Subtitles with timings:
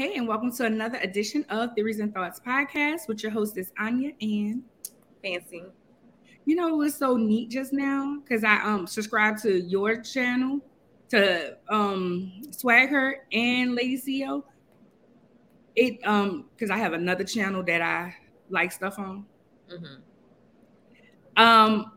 [0.00, 4.12] Hey, and welcome to another edition of Theories and Thoughts podcast with your hostess, Anya
[4.22, 4.62] and
[5.22, 5.62] Fancy.
[6.46, 8.16] You know it was so neat just now?
[8.18, 10.60] Because I um subscribed to your channel
[11.10, 14.42] to um Swag Her and Lady CEO.
[15.76, 18.14] It um because I have another channel that I
[18.48, 19.26] like stuff on.
[19.70, 21.42] Mm-hmm.
[21.42, 21.92] Um,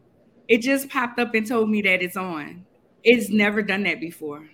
[0.50, 2.66] it just popped up and told me that it's on.
[3.02, 4.46] It's never done that before.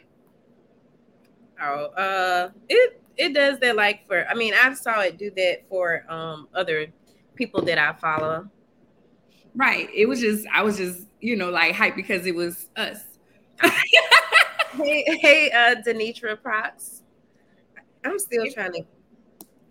[1.60, 4.26] Oh, uh, it it does that like for.
[4.28, 6.88] I mean, I saw it do that for um other
[7.36, 8.50] people that I follow.
[9.54, 9.90] Right.
[9.94, 13.04] It was just I was just you know like hype because it was us.
[13.62, 17.04] hey, hey, uh, Denitra Prox.
[18.06, 18.84] I'm still trying to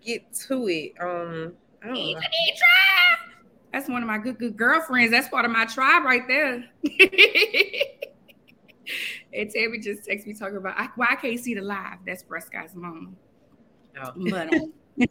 [0.05, 0.93] get to it.
[1.01, 2.19] Um, I don't hey, know.
[2.19, 3.33] Denitra.
[3.73, 5.11] That's one of my good good girlfriends.
[5.11, 6.65] That's part of my tribe right there.
[9.33, 11.97] and Tammy just texted me talking about why I can't see the live.
[12.05, 13.17] That's Prescott's mom.
[14.01, 14.11] Oh.
[14.29, 14.73] But um,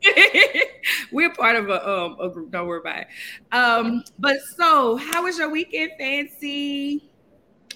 [1.12, 2.50] we're part of a um a group.
[2.50, 3.08] Don't worry about it.
[3.52, 7.10] Um, but so how was your weekend, Fancy?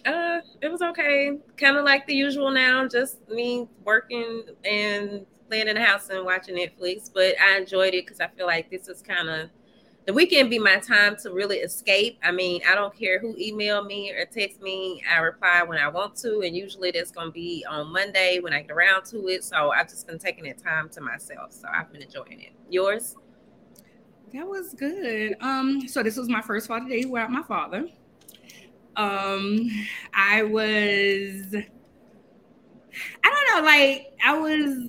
[0.04, 1.38] Uh, it was okay.
[1.56, 6.24] Kind of like the usual now, just me working and laying in the house and
[6.24, 7.10] watching Netflix.
[7.12, 9.50] But I enjoyed it because I feel like this is kind of
[10.06, 12.18] the weekend be my time to really escape.
[12.24, 15.02] I mean, I don't care who email me or text me.
[15.08, 18.62] I reply when I want to, and usually that's gonna be on Monday when I
[18.62, 19.44] get around to it.
[19.44, 21.52] So I've just been taking that time to myself.
[21.52, 22.52] So I've been enjoying it.
[22.68, 23.16] Yours?
[24.34, 25.36] That was good.
[25.40, 27.86] Um, so this was my first Father Day without my father.
[28.96, 29.70] Um,
[30.14, 31.54] I was,
[33.24, 34.88] I don't know, like I was,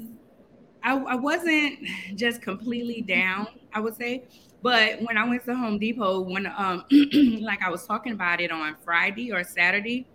[0.83, 1.79] I, I wasn't
[2.15, 3.47] just completely down.
[3.73, 4.23] I would say
[4.63, 6.85] but when I went to Home Depot, when um
[7.41, 10.07] like I was talking about it on Friday or Saturday,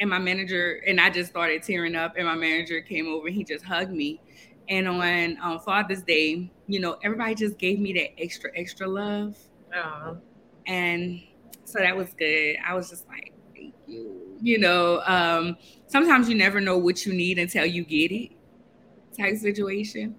[0.00, 3.36] and my manager and I just started tearing up, and my manager came over and
[3.36, 4.20] he just hugged me.
[4.70, 9.36] And on um, Father's Day, you know, everybody just gave me that extra, extra love.
[9.76, 10.18] Aww.
[10.66, 11.20] And
[11.64, 12.56] so that was good.
[12.66, 14.38] I was just like, thank you.
[14.40, 18.30] You know, um, sometimes you never know what you need until you get it
[19.16, 20.16] type situation.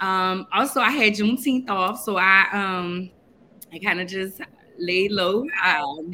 [0.00, 3.10] Um, also, I had Juneteenth off, so I um,
[3.72, 4.40] I kind of just
[4.78, 5.46] laid low.
[5.64, 6.10] Um,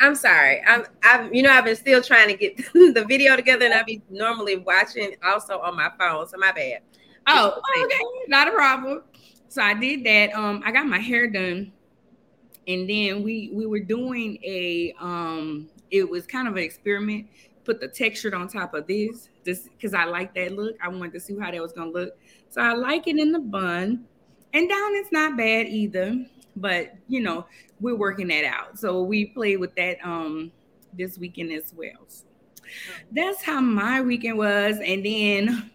[0.00, 0.62] I'm sorry.
[0.66, 3.82] I'm, I'm, you know, I've been still trying to get the video together, and I
[3.82, 6.26] be normally watching also on my phone.
[6.28, 6.80] So my bad.
[7.26, 9.02] Oh, okay, not a problem.
[9.48, 10.32] So I did that.
[10.34, 11.72] Um, I got my hair done,
[12.68, 17.26] and then we we were doing a um, it was kind of an experiment.
[17.66, 20.76] Put the texture on top of this just because I like that look.
[20.80, 22.16] I wanted to see how that was gonna look.
[22.48, 24.06] So I like it in the bun.
[24.54, 27.44] And down it's not bad either, but you know,
[27.80, 28.78] we're working that out.
[28.78, 30.52] So we played with that um
[30.96, 32.06] this weekend as well.
[32.06, 32.24] So
[33.12, 34.78] that's how my weekend was.
[34.78, 35.70] And then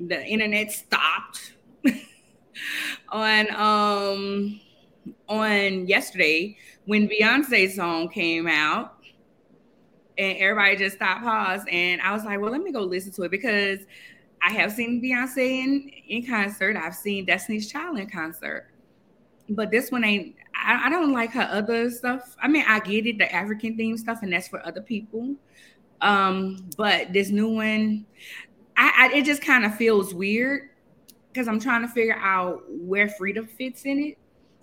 [0.00, 1.54] the internet stopped
[3.10, 4.60] on um
[5.28, 6.56] on yesterday
[6.86, 8.99] when Beyonce's song came out
[10.20, 11.62] and everybody just stopped pause.
[11.70, 13.80] And i was like well let me go listen to it because
[14.42, 16.76] i have seen beyonce in, in concert.
[16.76, 18.68] I've seen destiny's child in concert.
[19.48, 22.36] But this one ain't I, I don't like her other stuff.
[22.40, 25.34] I mean i get it the african theme stuff and that's for other people.
[26.02, 28.06] Um but this new one
[28.76, 30.70] i, I it just kind of feels weird
[31.32, 34.18] because i'm trying to figure out where Freedia fits in it.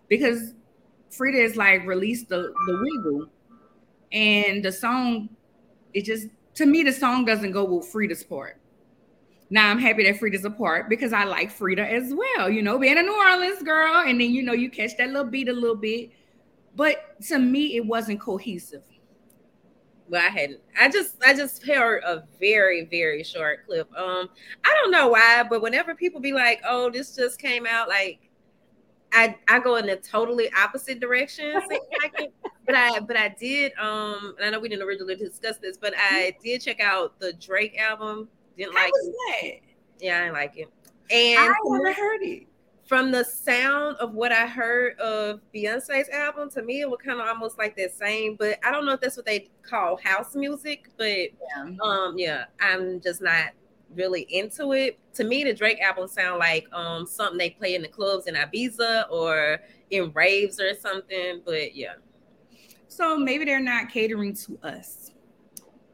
[0.08, 0.54] Because
[1.12, 3.30] Freedia is like released the the wiggle.
[4.14, 5.30] And the song
[5.94, 8.60] it just to me the song doesn't go with Freedia's part.
[9.50, 12.50] Now I'm happy that Freedia's a part because I like Freedia as well.
[12.50, 15.24] You know, being a New Orleans girl, and then you know you catch that little
[15.24, 16.12] beat a little bit,
[16.76, 18.84] but to me it wasn't cohesive.
[20.10, 20.62] Well, I hadn't.
[20.80, 23.90] I just I just heard a very very short clip.
[23.98, 24.30] Um,
[24.64, 28.20] I don't know why, but whenever people be like, "Oh, this just came out," like
[29.12, 31.54] I I go in a totally opposite direction.
[31.70, 32.32] like
[32.68, 35.94] but I but I did um and I know we didn't originally discuss this, but
[35.98, 38.28] I did check out the Drake album.
[38.58, 39.62] Didn't How like it.
[40.00, 40.06] That?
[40.06, 40.70] Yeah, I didn't like it.
[41.10, 42.46] And I never heard it.
[42.86, 47.20] From the sound of what I heard of Beyonce's album, to me it was kind
[47.20, 50.36] of almost like that same, but I don't know if that's what they call house
[50.36, 51.32] music, but yeah.
[51.82, 53.52] um yeah, I'm just not
[53.96, 55.00] really into it.
[55.14, 58.36] To me, the Drake album sound like um something they play in the clubs in
[58.36, 59.60] Ibiza or
[59.90, 61.42] in raves or something.
[61.46, 61.94] But yeah.
[62.88, 65.12] So maybe they're not catering to us.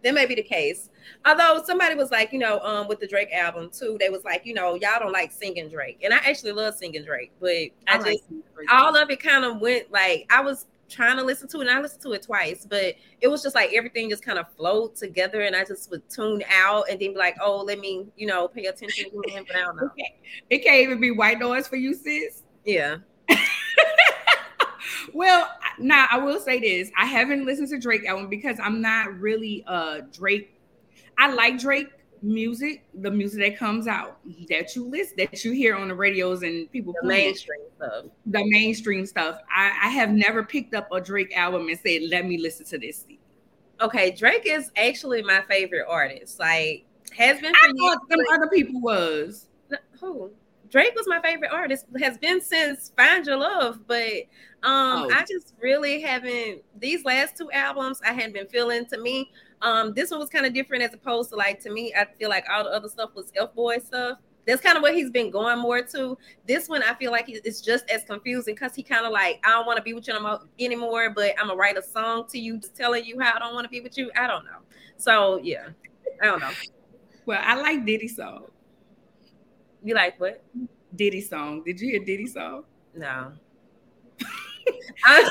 [0.03, 0.89] That may be the case.
[1.25, 4.45] Although somebody was like, you know, um, with the Drake album too, they was like,
[4.45, 7.71] you know, y'all don't like singing Drake, and I actually love singing Drake, but I,
[7.87, 11.47] I just like all of it kind of went like I was trying to listen
[11.49, 11.67] to it.
[11.67, 14.45] And I listened to it twice, but it was just like everything just kind of
[14.55, 18.07] flowed together, and I just would tune out and then be like, "Oh, let me,
[18.15, 19.83] you know, pay attention to him." But I don't know.
[19.93, 20.15] Okay.
[20.49, 22.43] It can't even be white noise for you, sis.
[22.65, 22.97] Yeah.
[25.13, 29.13] Well, now I will say this: I haven't listened to Drake album because I'm not
[29.19, 30.59] really a Drake.
[31.17, 31.89] I like Drake
[32.21, 34.19] music, the music that comes out
[34.49, 38.05] that you list, that you hear on the radios and people the mainstream stuff.
[38.25, 39.39] The mainstream stuff.
[39.53, 42.77] I, I have never picked up a Drake album and said, "Let me listen to
[42.77, 43.05] this."
[43.81, 46.39] Okay, Drake is actually my favorite artist.
[46.39, 46.85] Like,
[47.17, 47.53] has been.
[47.55, 49.47] I thought some other people was
[49.99, 50.31] who.
[50.69, 54.11] Drake was my favorite artist, has been since Find Your Love, but
[54.63, 55.09] um, oh.
[55.13, 59.29] I just really haven't these last two albums I hadn't been feeling to me.
[59.61, 62.29] Um, this one was kind of different as opposed to like to me, I feel
[62.29, 64.19] like all the other stuff was F boy stuff.
[64.45, 66.17] That's kind of what he's been going more to.
[66.47, 69.51] This one, I feel like it's just as confusing because he kind of like, I
[69.51, 70.15] don't want to be with you
[70.59, 73.53] anymore, but I'm gonna write a song to you, just telling you how I don't
[73.53, 74.11] want to be with you.
[74.17, 74.59] I don't know.
[74.97, 75.69] So yeah,
[76.21, 76.51] I don't know.
[77.25, 78.45] Well, I like Diddy song.
[79.83, 80.43] You like what?
[80.95, 81.63] Diddy song.
[81.65, 82.63] Did you hear Diddy song?
[82.95, 83.33] No.
[85.05, 85.29] I,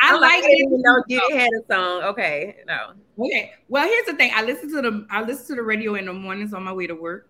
[0.00, 0.66] I like it.
[0.66, 2.02] Even know Diddy had a song.
[2.04, 2.92] Okay, no.
[3.18, 3.52] Okay.
[3.68, 4.32] Well, here's the thing.
[4.34, 6.86] I listen to the I listen to the radio in the mornings on my way
[6.86, 7.28] to work,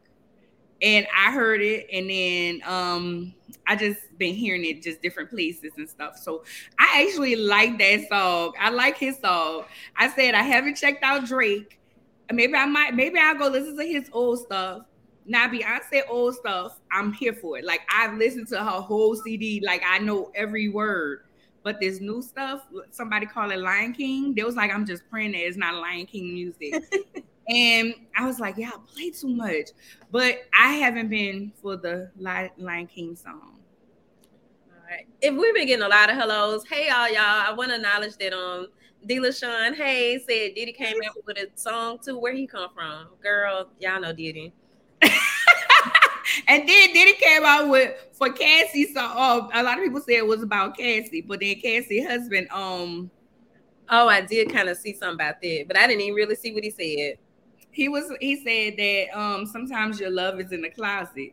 [0.82, 3.34] and I heard it, and then um
[3.66, 6.16] I just been hearing it just different places and stuff.
[6.16, 6.44] So
[6.78, 8.54] I actually like that song.
[8.58, 9.64] I like his song.
[9.96, 11.78] I said I haven't checked out Drake.
[12.32, 12.94] Maybe I might.
[12.94, 14.82] Maybe I'll go listen to his old stuff
[15.26, 17.64] now Beyonce old stuff, I'm here for it.
[17.64, 21.24] Like I've listened to her whole CD, like I know every word.
[21.62, 24.34] But this new stuff, somebody call it Lion King.
[24.34, 26.82] They was like, I'm just praying that it's not Lion King music.
[27.48, 29.68] and I was like, yeah, I play too much.
[30.10, 33.58] But I haven't been for the Lion King song.
[34.70, 35.06] All right.
[35.20, 37.22] If we've been getting a lot of hellos, hey y'all, y'all.
[37.24, 38.68] I want to acknowledge that um
[39.06, 39.16] D.
[39.32, 42.18] Sean Hayes said Diddy came out with a song too.
[42.18, 43.08] Where he come from?
[43.22, 44.52] Girl, y'all know Diddy.
[46.48, 48.92] and then then it came out with for Cassie.
[48.92, 52.48] So uh, a lot of people say it was about Cassie, but then Cassie husband.
[52.50, 53.10] Um,
[53.88, 56.52] oh, I did kind of see something about that, but I didn't even really see
[56.52, 57.18] what he said.
[57.72, 61.32] He was he said that um sometimes your love is in the closet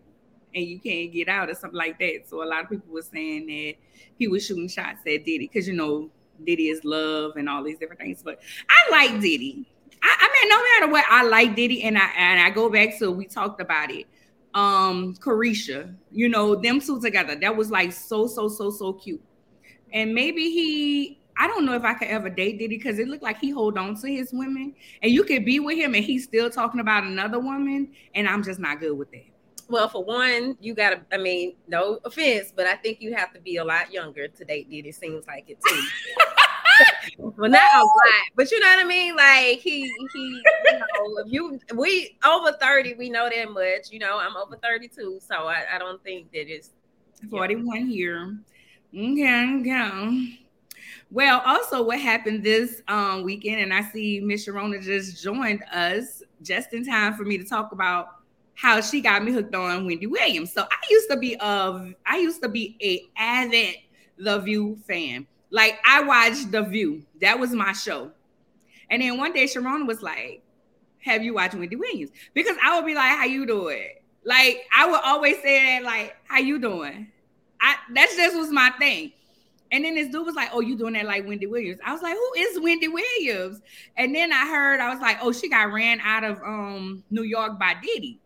[0.54, 2.24] and you can't get out or something like that.
[2.28, 3.76] So a lot of people were saying that
[4.18, 6.10] he was shooting shots at Diddy because you know
[6.46, 8.22] Diddy is love and all these different things.
[8.24, 8.40] But
[8.70, 9.66] I like Diddy.
[10.04, 12.98] I, I mean, no matter what, I like Diddy, and I and I go back
[13.00, 14.06] to we talked about it.
[14.54, 17.36] Um, Caresha, you know, them two together.
[17.36, 19.22] That was like so, so, so, so cute.
[19.94, 23.22] And maybe he, I don't know if I could ever date Diddy because it looked
[23.22, 26.24] like he hold on to his women, and you could be with him and he's
[26.24, 29.26] still talking about another woman, and I'm just not good with that.
[29.70, 33.42] Well, for one, you gotta, I mean, no offense, but I think you have to
[33.42, 34.92] be a lot younger to date Diddy.
[34.92, 35.84] Seems like it too.
[37.18, 39.16] well, not a lot, but you know what I mean.
[39.16, 43.92] Like he, he, you know, if you we over thirty, we know that much.
[43.92, 46.72] You know, I'm over thirty two, so I, I don't think that it's
[47.30, 48.38] forty one here.
[48.94, 50.40] Okay, okay.
[51.10, 56.22] Well, also what happened this um, weekend, and I see Miss Sharona just joined us
[56.42, 58.08] just in time for me to talk about
[58.56, 60.52] how she got me hooked on Wendy Williams.
[60.52, 63.76] So I used to be a, I used to be a avid
[64.18, 65.28] The View fan.
[65.50, 67.04] Like I watched The View.
[67.22, 68.12] That was my show.
[68.90, 70.42] And then one day Sharon was like,
[71.04, 72.12] Have you watched Wendy Williams?
[72.34, 73.90] Because I would be like, How you doing?
[74.24, 77.08] Like I would always say that, like, how you doing?
[77.62, 79.14] I that's just was my thing.
[79.72, 81.80] And then this dude was like, Oh, you doing that like Wendy Williams?
[81.86, 83.62] I was like, Who is Wendy Williams?
[83.96, 87.24] And then I heard, I was like, Oh, she got ran out of um New
[87.24, 88.20] York by Diddy.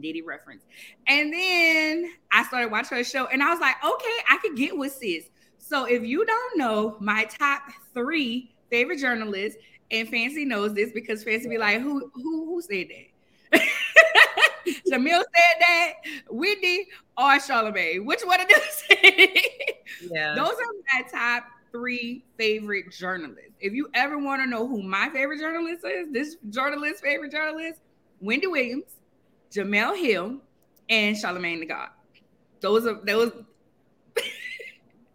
[0.00, 0.62] Diddy reference.
[1.06, 4.76] And then I started watching her show and I was like, okay, I could get
[4.76, 5.28] with sis.
[5.72, 7.62] So if you don't know my top
[7.94, 9.58] three favorite journalists,
[9.90, 13.62] and Fancy knows this because Fancy be like, who who who said that?
[14.86, 15.92] Jemele said that,
[16.28, 18.04] Whitney or Charlamagne.
[18.04, 19.28] Which one of them said
[20.10, 20.34] Yeah.
[20.34, 23.52] Those are my top three favorite journalists.
[23.58, 27.80] If you ever want to know who my favorite journalist is, this journalist's favorite journalist,
[28.20, 28.96] Wendy Williams,
[29.50, 30.36] Jemele Hill,
[30.90, 31.88] and Charlamagne the God.
[32.60, 33.32] Those are those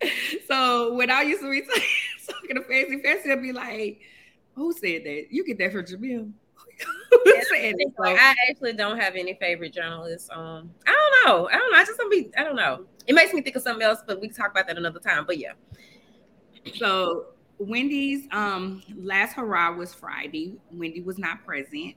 [0.48, 1.62] so when I used to be
[2.27, 4.01] talking to Fancy, Fancy would be like,
[4.56, 5.25] "Who said that?
[5.32, 6.32] You get that from Jemele."
[8.22, 10.30] I actually don't have any favorite journalists.
[10.32, 11.50] Um, I don't know.
[11.50, 11.77] I don't know.
[11.77, 12.32] I just don't be.
[12.38, 12.86] I don't know.
[13.08, 15.25] It makes me think of something else, but we can talk about that another time.
[15.25, 15.54] But yeah.
[16.75, 17.27] So
[17.60, 20.58] Wendy's um last hurrah was Friday.
[20.72, 21.96] Wendy was not present.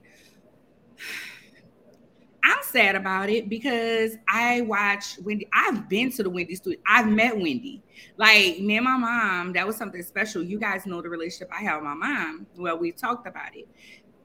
[2.43, 5.47] I'm I'm sad about it because I watch Wendy.
[5.53, 6.79] I've been to the Wendy studio.
[6.87, 7.83] I've met Wendy.
[8.17, 10.43] Like me and my mom, that was something special.
[10.43, 12.45] You guys know the relationship I have with my mom.
[12.57, 13.67] Well, we talked about it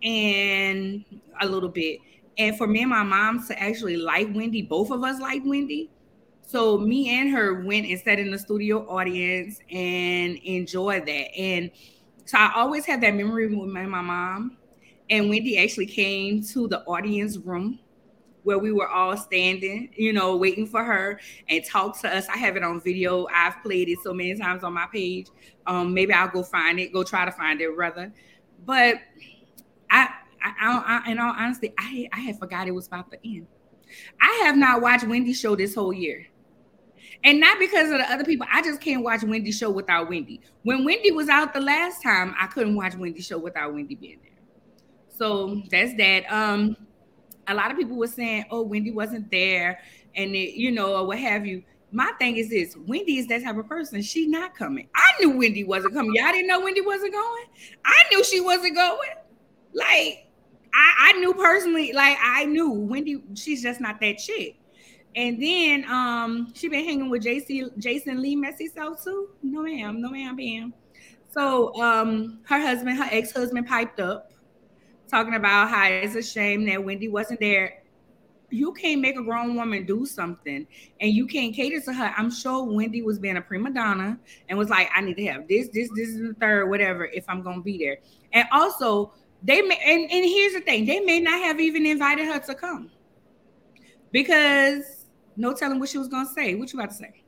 [0.02, 1.04] and
[1.40, 2.00] a little bit.
[2.38, 5.90] And for me and my mom to actually like Wendy, both of us like Wendy.
[6.46, 11.36] So me and her went and sat in the studio audience and enjoyed that.
[11.36, 11.70] And
[12.24, 14.58] so I always have that memory with my, my mom.
[15.08, 17.78] And Wendy actually came to the audience room
[18.46, 22.28] where we were all standing, you know, waiting for her and talk to us.
[22.28, 23.26] I have it on video.
[23.34, 25.26] I've played it so many times on my page.
[25.66, 28.12] Um, maybe I'll go find it, go try to find it rather.
[28.64, 28.98] But
[29.90, 30.08] I,
[30.44, 33.48] I, I, I in all honesty, I, I had forgot it was about the end.
[34.20, 36.24] I have not watched Wendy's show this whole year.
[37.24, 38.46] And not because of the other people.
[38.52, 40.40] I just can't watch Wendy show without Wendy.
[40.62, 44.20] When Wendy was out the last time, I couldn't watch Wendy show without Wendy being
[44.22, 44.30] there.
[45.08, 46.32] So that's that.
[46.32, 46.76] Um,
[47.48, 49.80] a lot of people were saying, "Oh, Wendy wasn't there,"
[50.14, 51.62] and it, you know, or what have you.
[51.92, 54.02] My thing is this: Wendy is that type of person.
[54.02, 54.88] She not coming.
[54.94, 56.14] I knew Wendy wasn't coming.
[56.14, 57.44] Y'all didn't know Wendy wasn't going.
[57.84, 59.10] I knew she wasn't going.
[59.72, 60.26] Like
[60.74, 61.92] I, I knew personally.
[61.92, 63.22] Like I knew Wendy.
[63.34, 64.56] She's just not that chick.
[65.14, 69.30] And then um, she been hanging with JC, Jason Lee Messy Self too.
[69.42, 70.74] No ma'am, no ma'am, ma'am.
[71.30, 74.30] So um, her husband, her ex-husband piped up
[75.06, 77.82] talking about how it's a shame that Wendy wasn't there.
[78.50, 80.66] You can't make a grown woman do something
[81.00, 82.14] and you can't cater to her.
[82.16, 85.48] I'm sure Wendy was being a prima donna and was like, I need to have
[85.48, 87.98] this, this, this, and the third, whatever, if I'm gonna be there.
[88.32, 92.26] And also, they may and, and here's the thing, they may not have even invited
[92.26, 92.90] her to come
[94.12, 96.54] because no telling what she was gonna say.
[96.54, 97.22] What you about to say?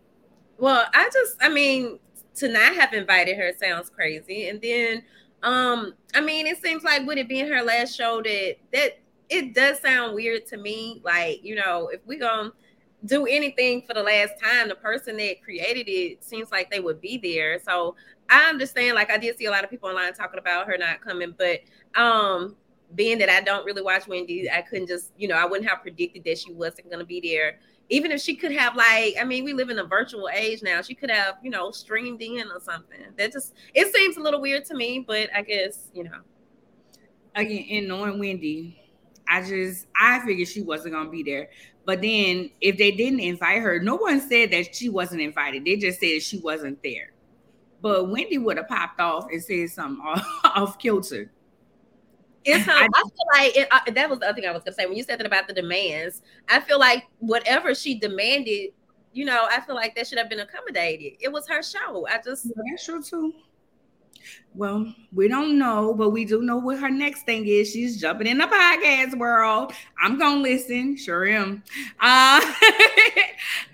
[0.59, 1.99] Well, I just, I mean,
[2.37, 4.49] to not have invited her sounds crazy.
[4.49, 5.03] And then
[5.43, 9.55] um, I mean, it seems like with it being her last show that that it
[9.55, 11.01] does sound weird to me.
[11.05, 12.53] Like, you know, if we gonna
[13.05, 17.01] do anything for the last time, the person that created it seems like they would
[17.01, 17.61] be there.
[17.61, 17.95] So
[18.29, 21.01] I understand, like I did see a lot of people online talking about her not
[21.01, 21.61] coming, but
[22.01, 22.57] um
[22.95, 25.83] being that I don't really watch Wendy, I couldn't just, you know, I wouldn't have
[25.83, 29.45] predicted that she wasn't gonna be there even if she could have like i mean
[29.45, 32.61] we live in a virtual age now she could have you know streamed in or
[32.61, 32.99] something.
[33.17, 36.21] That just it seems a little weird to me but i guess you know.
[37.35, 38.81] Again and knowing wendy
[39.29, 41.49] i just i figured she wasn't gonna be there.
[41.85, 45.65] But then if they didn't invite her no one said that she wasn't invited.
[45.65, 47.13] They just said she wasn't there.
[47.81, 51.31] But wendy would have popped off and said something off, off kilter
[52.49, 54.87] it's I, I feel like it, that was the other thing I was gonna say
[54.87, 56.23] when you said that about the demands.
[56.49, 58.71] I feel like whatever she demanded,
[59.13, 61.15] you know, I feel like that should have been accommodated.
[61.21, 62.07] It was her show.
[62.09, 63.33] I just yeah, that's true too.
[64.55, 67.71] Well, we don't know, but we do know what her next thing is.
[67.71, 69.73] She's jumping in the podcast world.
[70.03, 71.63] I'm gonna listen, sure am.
[72.01, 72.41] Uh,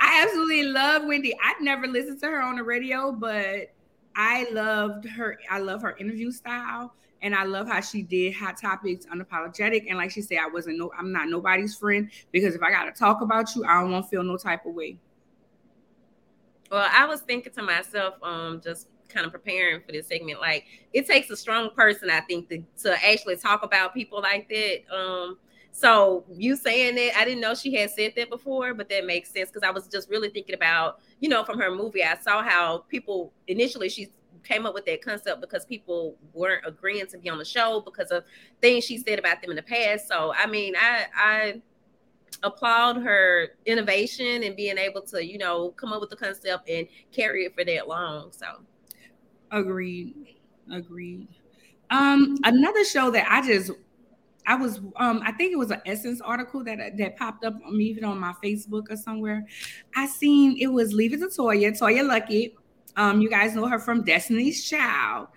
[0.01, 1.35] I absolutely love Wendy.
[1.43, 3.73] I'd never listened to her on the radio, but
[4.17, 5.39] I loved her.
[5.51, 6.95] I love her interview style.
[7.25, 9.87] And I love how she did hot topics unapologetic.
[9.89, 12.93] And like she said, I wasn't no, I'm not nobody's friend because if I gotta
[12.93, 14.99] talk about you, I don't want to feel no type of way.
[16.71, 20.67] Well, I was thinking to myself, um, just kind of preparing for this segment, like
[20.93, 24.95] it takes a strong person, I think, to, to actually talk about people like that.
[24.95, 25.39] Um,
[25.73, 29.31] so you saying that, I didn't know she had said that before, but that makes
[29.31, 32.43] sense because I was just really thinking about, you know, from her movie, I saw
[32.43, 34.09] how people initially she
[34.45, 38.11] came up with that concept because people weren't agreeing to be on the show because
[38.11, 38.25] of
[38.61, 40.09] things she said about them in the past.
[40.09, 41.63] So I mean, I I
[42.43, 46.87] applaud her innovation and being able to, you know, come up with the concept and
[47.13, 48.33] carry it for that long.
[48.33, 48.47] So
[49.51, 50.15] agreed.
[50.71, 51.29] Agreed.
[51.91, 53.71] Um, another show that I just
[54.47, 57.77] I was um I think it was an Essence article that that popped up on
[57.77, 59.47] me even on my Facebook or somewhere.
[59.97, 62.55] I seen it was Leave It to Toya, Toya Luckett
[62.97, 65.29] um, you guys know her from Destiny's Child.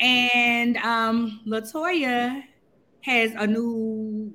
[0.00, 2.42] And um, LeToya
[3.02, 4.32] has a new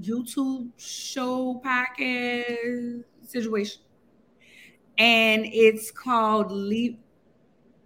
[0.00, 3.82] YouTube show podcast situation.
[4.98, 6.98] And it's called Leave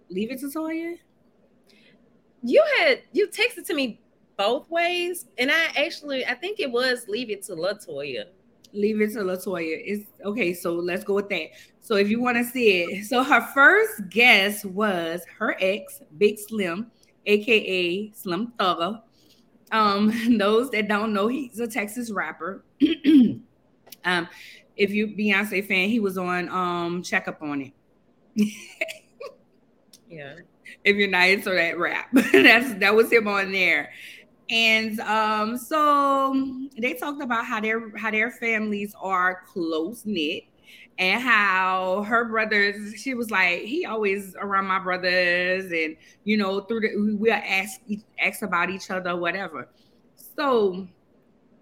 [0.09, 0.97] Leave It to Toya.
[2.43, 4.01] You had you texted to me
[4.37, 8.25] both ways, and I actually I think it was Leave It to LeToya.
[8.77, 9.81] Leave it to LeToya.
[9.83, 10.53] It's okay.
[10.53, 11.49] So let's go with that.
[11.81, 16.37] So if you want to see it, so her first guest was her ex, Big
[16.37, 16.91] Slim,
[17.25, 19.01] aka Slim Thugger.
[19.71, 22.63] Um, those that don't know, he's a Texas rapper.
[24.05, 24.27] um,
[24.75, 27.73] if you Beyonce fan, he was on um Check Up on It.
[30.09, 30.35] yeah.
[30.83, 33.91] If you're not into that rap, that's that was him on there.
[34.49, 40.43] And um, so they talked about how their how their families are close knit
[40.99, 46.61] and how her brothers, she was like, he always around my brothers, and you know,
[46.61, 47.81] through the we'll ask
[48.19, 49.69] ask about each other, whatever.
[50.35, 50.87] So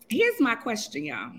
[0.10, 1.32] here's my question, y'all.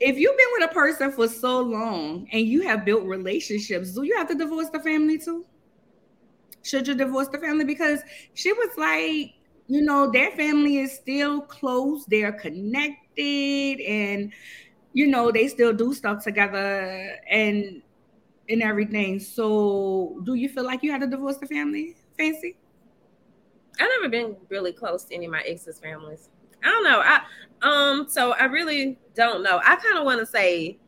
[0.00, 4.02] If you've been with a person for so long and you have built relationships, do
[4.02, 5.46] you have to divorce the family too?
[6.62, 7.64] Should you divorce the family?
[7.64, 8.00] Because
[8.34, 9.34] she was like,
[9.68, 14.32] you know, their family is still close, they're connected, and
[14.92, 17.82] you know, they still do stuff together and
[18.48, 19.18] and everything.
[19.20, 22.56] So do you feel like you had to divorce the family, Fancy?
[23.80, 26.28] I've never been really close to any of my ex's families.
[26.62, 27.00] I don't know.
[27.00, 27.20] I
[27.62, 29.60] um so I really don't know.
[29.64, 30.78] I kind of want to say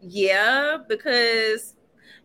[0.00, 1.74] yeah because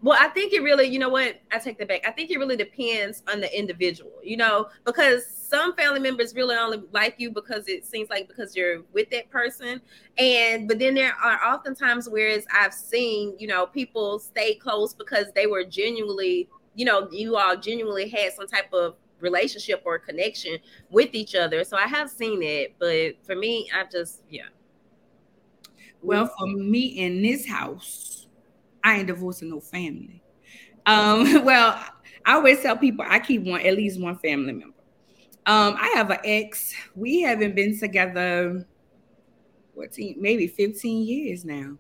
[0.02, 1.42] well, I think it really, you know what?
[1.52, 2.02] I take that back.
[2.08, 6.56] I think it really depends on the individual, you know, because some family members really
[6.56, 9.80] only like you because it seems like because you're with that person.
[10.18, 15.28] And but then there are oftentimes whereas I've seen, you know, people stay close because
[15.36, 20.58] they were genuinely, you know, you all genuinely had some type of relationship or connection
[20.90, 21.64] with each other.
[21.64, 24.48] So I have seen it, but for me, I just yeah.
[26.02, 28.28] Well, for me in this house,
[28.84, 30.22] I ain't divorcing no family.
[30.86, 31.84] Um, well,
[32.26, 34.75] I always tell people I keep one at least one family member.
[35.48, 36.74] Um, I have an ex.
[36.96, 38.66] We haven't been together
[39.76, 41.78] 14, maybe 15 years now.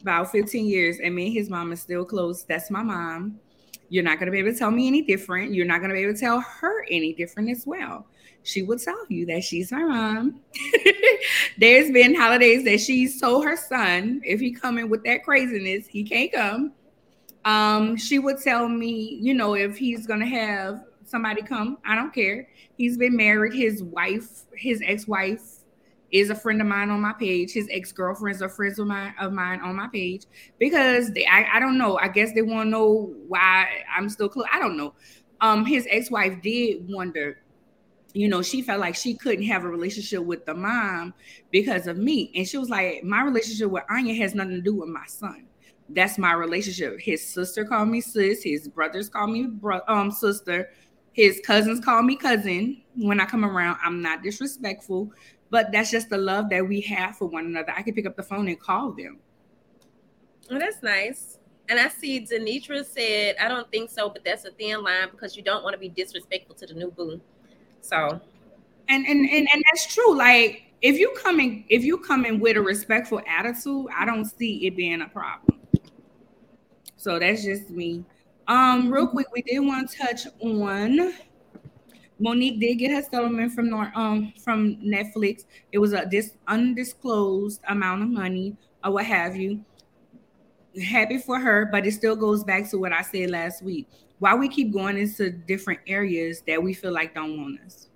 [0.00, 2.42] About 15 years, and me and his mom is still close.
[2.42, 3.38] That's my mom.
[3.88, 5.54] You're not going to be able to tell me any different.
[5.54, 8.06] You're not going to be able to tell her any different as well.
[8.42, 10.40] She would tell you that she's my mom.
[11.58, 16.02] There's been holidays that she's told her son, if he coming with that craziness, he
[16.02, 16.72] can't come.
[17.44, 22.12] Um, she would tell me, you know, if he's gonna have somebody come, I don't
[22.12, 22.48] care.
[22.76, 23.54] He's been married.
[23.54, 25.62] His wife, his ex-wife,
[26.10, 27.52] is a friend of mine on my page.
[27.52, 30.24] His ex girlfriends are friends of mine of mine on my page
[30.58, 31.96] because they, I, I don't know.
[31.98, 34.46] I guess they want to know why I'm still close.
[34.52, 34.94] I don't know.
[35.40, 37.38] Um, his ex wife did wonder.
[38.14, 41.14] You know, she felt like she couldn't have a relationship with the mom
[41.50, 44.74] because of me, and she was like, "My relationship with Anya has nothing to do
[44.74, 45.46] with my son.
[45.88, 47.00] That's my relationship.
[47.00, 48.42] His sister called me sis.
[48.42, 50.68] His brothers call me bro- um sister.
[51.12, 53.78] His cousins call me cousin when I come around.
[53.84, 55.12] I'm not disrespectful
[55.52, 57.74] but that's just the love that we have for one another.
[57.76, 59.18] I can pick up the phone and call them.
[60.50, 61.38] Well, that's nice.
[61.68, 65.36] And I see Denitra said, I don't think so, but that's a thin line because
[65.36, 67.20] you don't want to be disrespectful to the new boo.
[67.82, 68.18] So
[68.88, 70.16] and and and, and that's true.
[70.16, 74.24] Like if you come in if you come in with a respectful attitude, I don't
[74.24, 75.60] see it being a problem.
[76.96, 78.06] So that's just me.
[78.48, 81.12] Um, real quick, we did want to touch on
[82.22, 85.44] Mo'Nique did get her settlement from um from Netflix.
[85.72, 89.64] It was a this undisclosed amount of money or what have you.
[90.84, 93.88] Happy for her, but it still goes back to what I said last week.
[94.20, 97.88] Why we keep going into different areas that we feel like don't want us.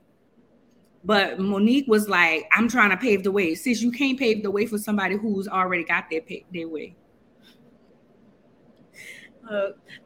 [1.04, 4.50] But Mo'Nique was like, "I'm trying to pave the way." Since you can't pave the
[4.50, 6.96] way for somebody who's already got their their way.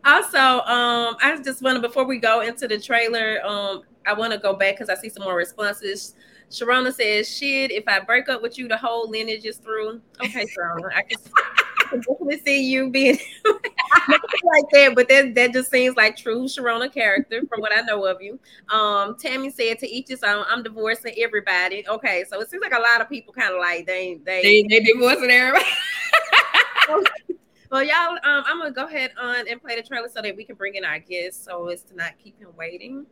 [0.04, 4.32] Also, um, I just want to before we go into the trailer, um, I want
[4.32, 6.14] to go back because I see some more responses.
[6.50, 10.44] Sharona says, "Shit, if I break up with you, the whole lineage is through." Okay,
[10.46, 15.70] Sharona, I can, I can definitely see you being like that, but that that just
[15.70, 18.38] seems like true Sharona character from what I know of you.
[18.68, 20.44] Um, Tammy said, "To each his own.
[20.48, 23.86] I'm divorcing everybody." Okay, so it seems like a lot of people kind of like
[23.86, 25.64] they they they, they divorcing everybody.
[27.70, 30.44] Well, y'all, um, I'm gonna go ahead on and play the trailer so that we
[30.44, 33.06] can bring in our guests, so as to not keep him waiting.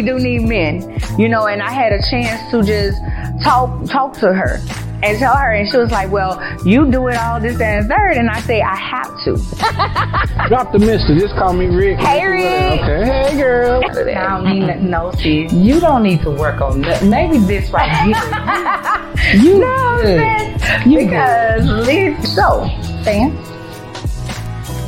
[0.00, 1.46] We do need men, you know.
[1.46, 2.98] And I had a chance to just
[3.44, 4.58] talk talk to her
[5.02, 8.12] and tell her, and she was like, "Well, you do it all this and third.
[8.16, 9.36] and I say, "I have to."
[10.48, 11.14] Drop the mister.
[11.18, 11.98] Just call me Rick.
[11.98, 12.80] Hey, Rick.
[12.80, 13.04] Okay.
[13.04, 13.82] Hey, girl.
[13.84, 15.52] I don't need nothing, no, sis.
[15.52, 17.04] You don't need to work on that.
[17.04, 19.34] Maybe this right here.
[19.42, 20.86] you no, sis.
[20.86, 22.34] You because Liz.
[22.34, 22.66] So,
[23.04, 23.32] Sam.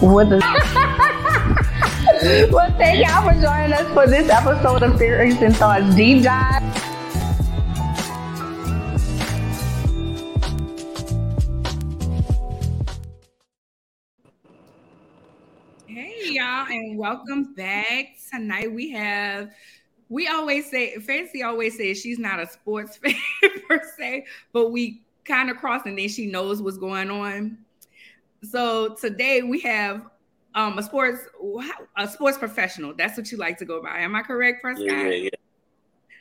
[0.00, 1.12] What the?
[2.52, 6.62] well, thank y'all for joining us for this episode of Theories and Thoughts Deep Dive.
[15.88, 18.14] Hey, y'all, and welcome back.
[18.30, 19.50] Tonight we have
[20.08, 23.16] we always say fancy always says she's not a sports fan
[23.66, 27.58] per se but we kind of cross and then she knows what's going on
[28.42, 30.02] so today we have
[30.54, 31.20] um a sports
[31.96, 32.94] a sports professional.
[32.94, 34.00] That's what you like to go by.
[34.00, 34.86] Am I correct, Prescott?
[34.86, 35.30] Yeah, yeah,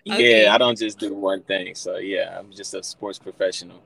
[0.05, 0.13] yeah.
[0.15, 0.43] Okay.
[0.45, 1.75] Yeah, I don't just do one thing.
[1.75, 3.81] So yeah, I'm just a sports professional.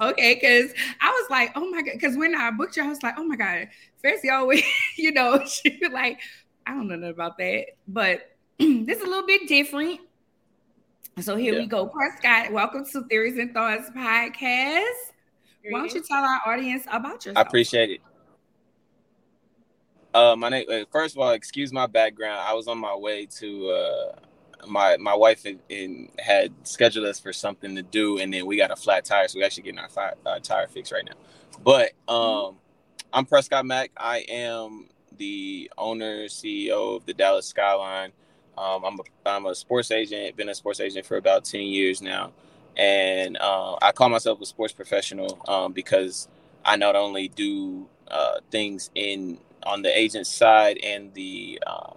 [0.00, 3.02] Okay, because I was like, oh my god, because when I booked you, I was
[3.02, 3.68] like, oh my god,
[4.02, 4.62] Fancy always,
[4.96, 6.20] you know, she was like,
[6.66, 10.00] I don't know nothing about that, but this is a little bit different.
[11.20, 11.60] So here Yeah.
[11.60, 11.86] we go.
[11.86, 14.84] Prescott, welcome to Theories and Thoughts podcast.
[15.70, 17.36] Why don't you tell our audience about yourself?
[17.38, 18.00] I appreciate it.
[20.18, 20.66] Uh, my name.
[20.70, 22.40] uh, First of all, excuse my background.
[22.40, 23.70] I was on my way to.
[23.70, 24.12] Uh,
[24.68, 28.56] my my wife had, and had scheduled us for something to do, and then we
[28.58, 31.14] got a flat tire, so we're actually getting our fi- uh, tire fixed right now.
[31.64, 32.56] But um,
[33.12, 33.92] I'm Prescott Mack.
[33.96, 38.12] I am the owner CEO of the Dallas Skyline.
[38.58, 40.36] Um, I'm a I'm a sports agent.
[40.36, 42.32] Been a sports agent for about ten years now,
[42.76, 46.28] and uh, I call myself a sports professional um, because
[46.64, 51.94] I not only do uh, things in on the agent side and the um,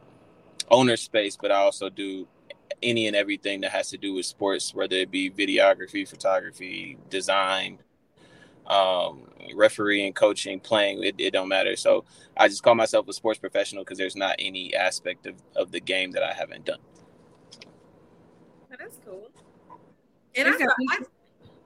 [0.69, 2.27] owner space, but I also do
[2.83, 7.79] any and everything that has to do with sports, whether it be videography, photography, design,
[8.67, 9.21] um,
[9.55, 11.01] refereeing, coaching, playing.
[11.03, 11.77] It, it don't matter.
[11.77, 12.03] So
[12.35, 15.79] I just call myself a sports professional because there's not any aspect of, of the
[15.79, 16.79] game that I haven't done.
[18.69, 19.29] That's cool.
[20.35, 20.99] And Is also, I,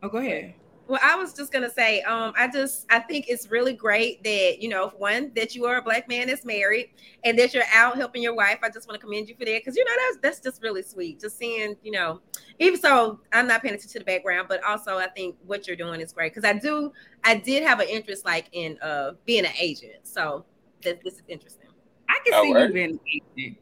[0.03, 0.53] oh, go ahead.
[0.87, 4.57] Well, I was just gonna say, um, I just I think it's really great that
[4.61, 6.89] you know, one that you are a black man that's married
[7.23, 8.59] and that you're out helping your wife.
[8.61, 10.83] I just want to commend you for that because you know that's that's just really
[10.83, 11.19] sweet.
[11.19, 12.21] Just seeing, you know,
[12.59, 15.75] even so, I'm not paying attention to the background, but also I think what you're
[15.75, 16.91] doing is great because I do
[17.23, 20.45] I did have an interest like in uh being an agent, so
[20.81, 21.69] this, this is interesting.
[22.09, 22.73] I can Oh, see you word.
[22.73, 22.99] being
[23.35, 23.57] amazing.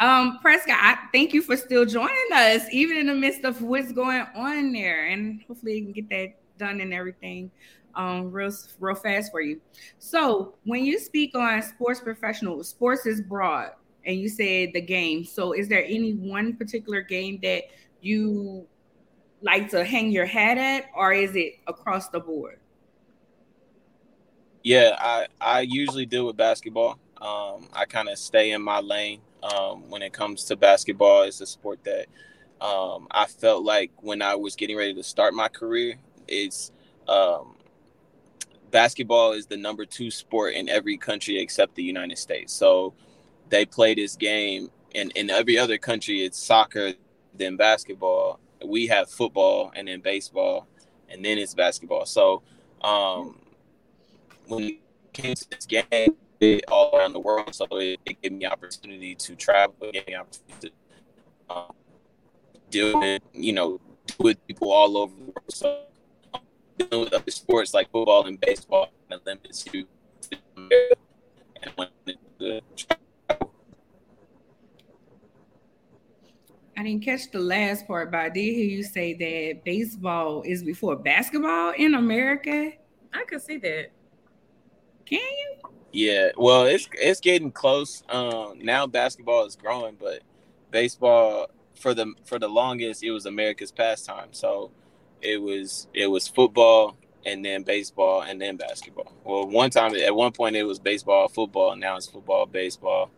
[0.00, 3.90] Um, Prescott, I thank you for still joining us, even in the midst of what's
[3.90, 7.50] going on there, and hopefully you can get that done and everything
[7.94, 9.60] um real real fast for you.
[9.98, 13.70] So when you speak on sports professional, sports is broad,
[14.04, 15.24] and you said the game.
[15.24, 17.64] So is there any one particular game that
[18.00, 18.66] you
[19.42, 22.58] like to hang your hat at, or is it across the board?
[24.62, 26.98] Yeah, I, I usually deal with basketball.
[27.20, 31.22] Um, I kind of stay in my lane um, when it comes to basketball.
[31.22, 32.06] It's a sport that
[32.60, 35.96] um, I felt like when I was getting ready to start my career,
[36.28, 36.72] it's
[37.08, 37.56] um,
[38.70, 42.52] basketball is the number two sport in every country except the United States.
[42.52, 42.94] So
[43.48, 46.92] they play this game, and in every other country, it's soccer,
[47.34, 48.40] then basketball.
[48.64, 50.66] We have football, and then baseball,
[51.08, 52.06] and then it's basketball.
[52.06, 52.42] So
[52.82, 53.38] um,
[54.46, 54.74] when it
[55.12, 59.14] came to this game, it all around the world, so it, it gave me opportunity
[59.14, 60.70] to travel, it gave me opportunity
[61.48, 61.72] to um,
[62.70, 63.80] deal with, you know,
[64.20, 65.42] with people all over the world.
[65.48, 65.80] So
[66.78, 69.86] dealing with other sports like football and baseball kind limits you.
[70.56, 71.88] And when
[72.38, 72.62] the
[76.78, 80.62] I didn't catch the last part, but I did hear you say that baseball is
[80.62, 82.70] before basketball in America.
[83.12, 83.90] I could see that.
[85.04, 85.56] Can you?
[85.90, 88.04] Yeah, well, it's it's getting close.
[88.08, 90.22] Um, now basketball is growing, but
[90.70, 94.28] baseball for the for the longest it was America's pastime.
[94.30, 94.70] So
[95.22, 99.12] it was it was football and then baseball and then basketball.
[99.24, 103.10] Well, one time at one point it was baseball, football, now it's football, baseball,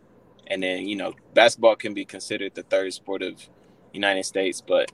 [0.47, 3.35] and then you know basketball can be considered the third sport of
[3.93, 4.91] United States, but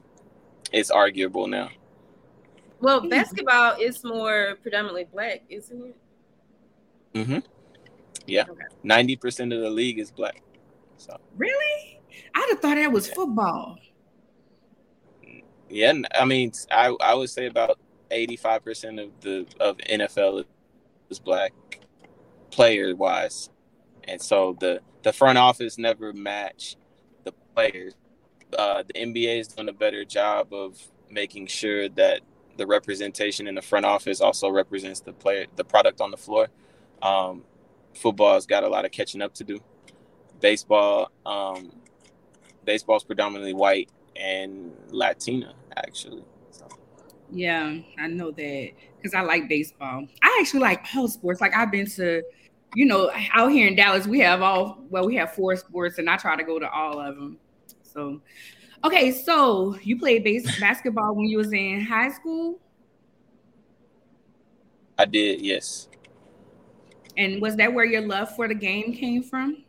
[0.72, 1.70] it's arguable now.
[2.80, 3.08] Well, Hmm.
[3.08, 5.96] basketball is more predominantly black, isn't it?
[7.14, 7.38] Mm-hmm.
[8.26, 8.62] Yeah, Okay.
[8.82, 10.42] ninety percent of the league is black.
[10.98, 11.16] So.
[11.36, 12.00] Really?
[12.34, 13.78] I'd have thought that was football.
[15.70, 17.78] Yeah, I mean, I I would say about
[18.10, 20.44] eighty five percent of the of NFL
[21.10, 21.52] is black
[22.50, 23.50] player wise,
[24.04, 26.76] and so the the front office never match
[27.24, 27.94] the players.
[28.56, 32.20] Uh, the NBA is doing a better job of making sure that
[32.56, 36.48] the representation in the front office also represents the player, the product on the floor.
[37.02, 37.44] Um,
[37.94, 39.60] football's got a lot of catching up to do.
[40.40, 41.72] Baseball, um,
[42.64, 46.24] baseball's predominantly white and Latina, actually.
[46.50, 46.68] So,
[47.30, 50.06] Yeah, I know that because I like baseball.
[50.22, 51.40] I actually like all sports.
[51.40, 52.22] Like I've been to,
[52.74, 56.10] you know, out here in Dallas, we have all well, we have four sports, and
[56.10, 57.38] I try to go to all of them.
[57.82, 58.20] So,
[58.84, 62.60] okay, so you played base basketball when you was in high school,
[64.98, 65.88] I did, yes.
[67.16, 69.64] and was that where your love for the game came from?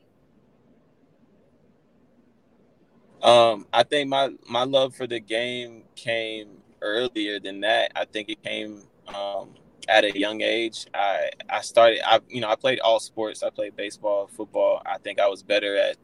[3.22, 7.92] Um, I think my my love for the game came earlier than that.
[7.96, 9.50] I think it came um,
[9.90, 10.88] at a young age.
[10.94, 12.02] I I started.
[12.06, 13.44] I you know I played all sports.
[13.44, 14.82] I played baseball, football.
[14.86, 15.98] I think I was better at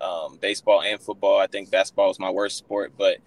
[0.00, 1.38] um, baseball and football.
[1.38, 3.18] I think basketball was my worst sport, but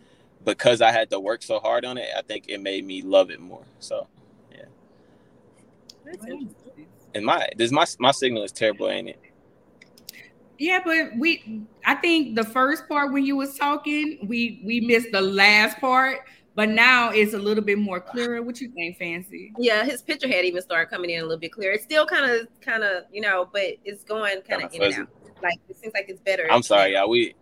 [0.46, 3.30] because I had to work so hard on it, I think it made me love
[3.30, 3.66] it more.
[3.80, 4.08] So,
[4.52, 4.66] yeah.
[7.14, 9.20] And my this my my signal is terrible, ain't it?
[10.62, 15.12] Yeah, but we I think the first part when you was talking, we we missed
[15.12, 16.20] the last part,
[16.54, 18.44] but now it's a little bit more clearer.
[18.44, 19.54] What you think, Fancy?
[19.58, 21.74] Yeah, his picture had even started coming in a little bit clearer.
[21.74, 24.94] It's still kind of kind of, you know, but it's going kind of in and
[24.94, 25.08] out.
[25.42, 26.46] Like it seems like it's better.
[26.52, 27.10] I'm sorry, y'all.
[27.10, 27.34] We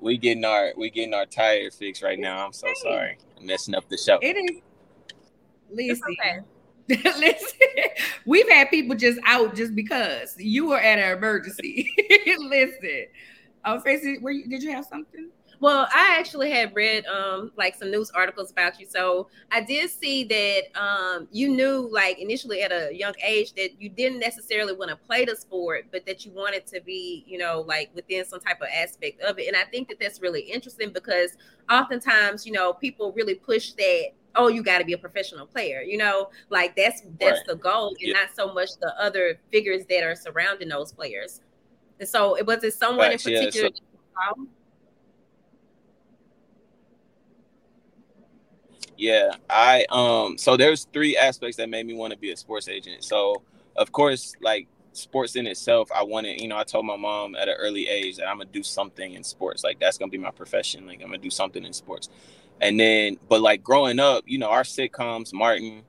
[0.00, 2.44] we getting our we getting our tire fixed right now.
[2.44, 3.18] I'm so sorry.
[3.38, 4.18] I'm messing up the show.
[4.20, 4.60] It is
[5.70, 6.40] Listen, okay.
[6.88, 7.58] Listen,
[8.26, 11.90] we've had people just out just because you were at an emergency.
[12.38, 13.06] Listen,
[13.64, 15.30] uh, Tracy, were you, did you have something?
[15.60, 18.86] Well, I actually had read um like some news articles about you.
[18.86, 23.80] So I did see that um you knew like initially at a young age that
[23.80, 27.38] you didn't necessarily want to play the sport, but that you wanted to be, you
[27.38, 29.46] know, like within some type of aspect of it.
[29.48, 31.30] And I think that that's really interesting because
[31.70, 35.82] oftentimes, you know, people really push that oh you got to be a professional player
[35.84, 36.30] you know?
[36.50, 37.46] Like that's that's right.
[37.46, 38.12] the goal and yeah.
[38.14, 41.40] not so much the other figures that are surrounding those players.
[42.00, 44.46] And so it was it someone in particular yeah, so,
[48.96, 52.68] yeah i um so there's three aspects that made me want to be a sports
[52.68, 53.04] agent.
[53.04, 53.42] So
[53.76, 57.48] of course like sports in itself i wanted you know i told my mom at
[57.48, 59.64] an early age that i'm gonna do something in sports.
[59.64, 60.86] Like that's gonna be my profession.
[60.86, 62.08] Like i'm gonna do something in sports
[62.60, 65.82] and then, but like growing up, you know, our sitcoms, Martin,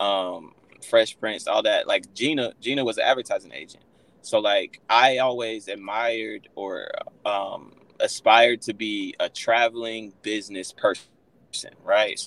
[0.00, 0.54] um,
[0.88, 3.84] Fresh Prince, all that, like Gina, Gina was an advertising agent.
[4.22, 6.90] So like I always admired or
[7.24, 12.20] um, aspired to be a traveling business person, right?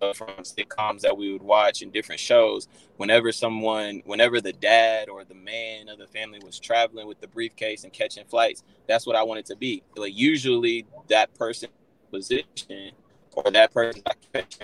[0.00, 5.08] So from sitcoms that we would watch and different shows, whenever someone, whenever the dad
[5.08, 9.06] or the man of the family was traveling with the briefcase and catching flights, that's
[9.06, 9.82] what I wanted to be.
[9.96, 11.68] Like usually that person
[12.10, 12.92] position
[13.32, 14.02] or that person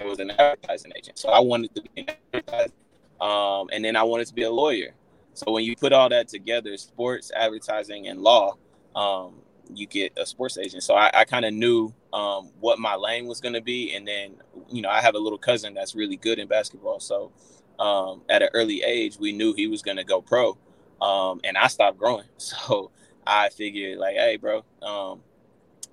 [0.04, 1.18] was an advertising agent.
[1.18, 2.72] So I wanted to be an advertiser.
[3.20, 4.94] Um, and then I wanted to be a lawyer.
[5.34, 8.56] So when you put all that together, sports, advertising, and law,
[8.94, 9.36] um,
[9.74, 10.82] you get a sports agent.
[10.82, 13.94] So I, I kind of knew um, what my lane was going to be.
[13.94, 14.36] And then,
[14.70, 17.00] you know, I have a little cousin that's really good in basketball.
[17.00, 17.32] So
[17.78, 20.56] um, at an early age, we knew he was going to go pro.
[21.00, 22.26] Um, and I stopped growing.
[22.38, 22.90] So
[23.26, 25.20] I figured, like, hey, bro, um,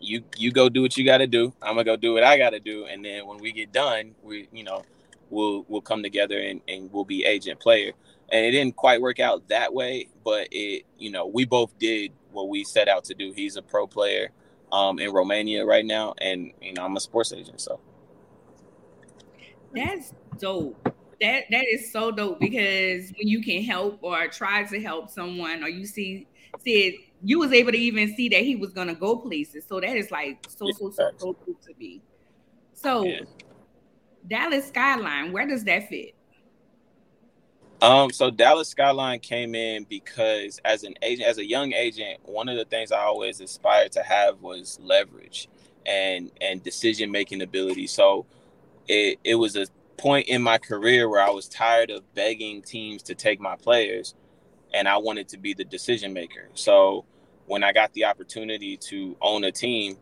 [0.04, 1.54] you you go do what you got to do.
[1.62, 4.16] I'm gonna go do what I got to do, and then when we get done,
[4.22, 4.84] we you know
[5.30, 7.94] we'll we'll come together and, and we'll be agent player.
[8.32, 12.12] And it didn't quite work out that way, but it you know we both did
[12.32, 13.32] what we set out to do.
[13.36, 14.32] He's a pro player
[14.72, 17.62] um, in Romania right now, and you know I'm a sports agent.
[17.62, 17.80] So
[19.74, 20.78] that's dope.
[21.22, 25.64] That that is so dope because when you can help or try to help someone,
[25.64, 26.28] or you see
[26.64, 29.66] see it you was able to even see that he was gonna go places.
[29.68, 32.02] So that is like so so so so cool to be.
[32.74, 33.22] So yeah.
[34.28, 36.16] Dallas Skyline, where does that fit?
[37.82, 42.48] Um, so Dallas Skyline came in because as an agent, as a young agent, one
[42.48, 45.50] of the things I always aspired to have was leverage
[45.86, 47.88] and and decision making ability.
[47.88, 48.26] So
[48.88, 53.04] it it was a point in my career where I was tired of begging teams
[53.04, 54.16] to take my players
[54.74, 56.50] and I wanted to be the decision maker.
[56.56, 57.06] So
[57.46, 59.98] when I got the opportunity to own a team,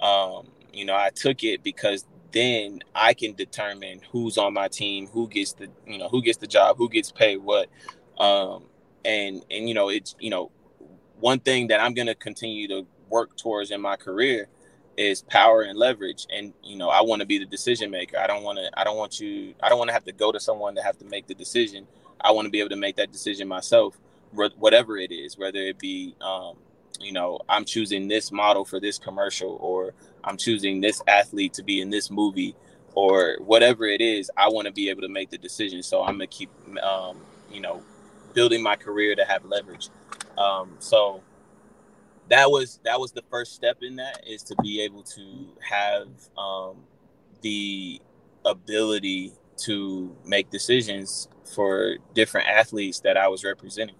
[0.00, 5.06] um, you know, I took it because then I can determine who's on my team,
[5.06, 7.68] who gets the, you know, who gets the job, who gets paid what.
[8.18, 8.64] Um,
[9.04, 10.50] and, and, you know, it's, you know,
[11.20, 14.48] one thing that I'm going to continue to work towards in my career
[14.96, 16.26] is power and leverage.
[16.34, 18.18] And, you know, I want to be the decision maker.
[18.18, 20.32] I don't want to, I don't want you, I don't want to have to go
[20.32, 21.86] to someone to have to make the decision.
[22.20, 23.98] I want to be able to make that decision myself,
[24.32, 26.56] whatever it is, whether it be, um,
[27.00, 31.62] you know, I'm choosing this model for this commercial, or I'm choosing this athlete to
[31.62, 32.54] be in this movie,
[32.94, 35.82] or whatever it is, I want to be able to make the decision.
[35.82, 36.50] So I'm gonna keep,
[36.82, 37.18] um,
[37.52, 37.82] you know,
[38.34, 39.88] building my career to have leverage.
[40.38, 41.22] Um, so
[42.28, 46.08] that was that was the first step in that is to be able to have
[46.36, 46.76] um,
[47.42, 48.00] the
[48.44, 53.96] ability to make decisions for different athletes that I was representing.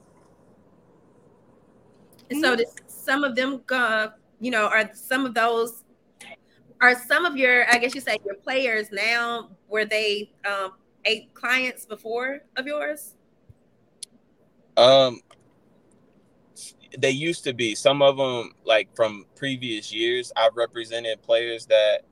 [2.40, 4.08] So some of them, uh,
[4.40, 5.84] you know, are some of those
[6.80, 10.72] are some of your, I guess you say, your players now were they um,
[11.04, 13.14] eight clients before of yours?
[14.76, 15.20] Um,
[16.98, 20.32] they used to be some of them like from previous years.
[20.36, 22.02] I've represented players that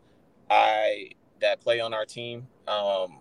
[0.50, 2.46] I that play on our team.
[2.66, 3.18] Um,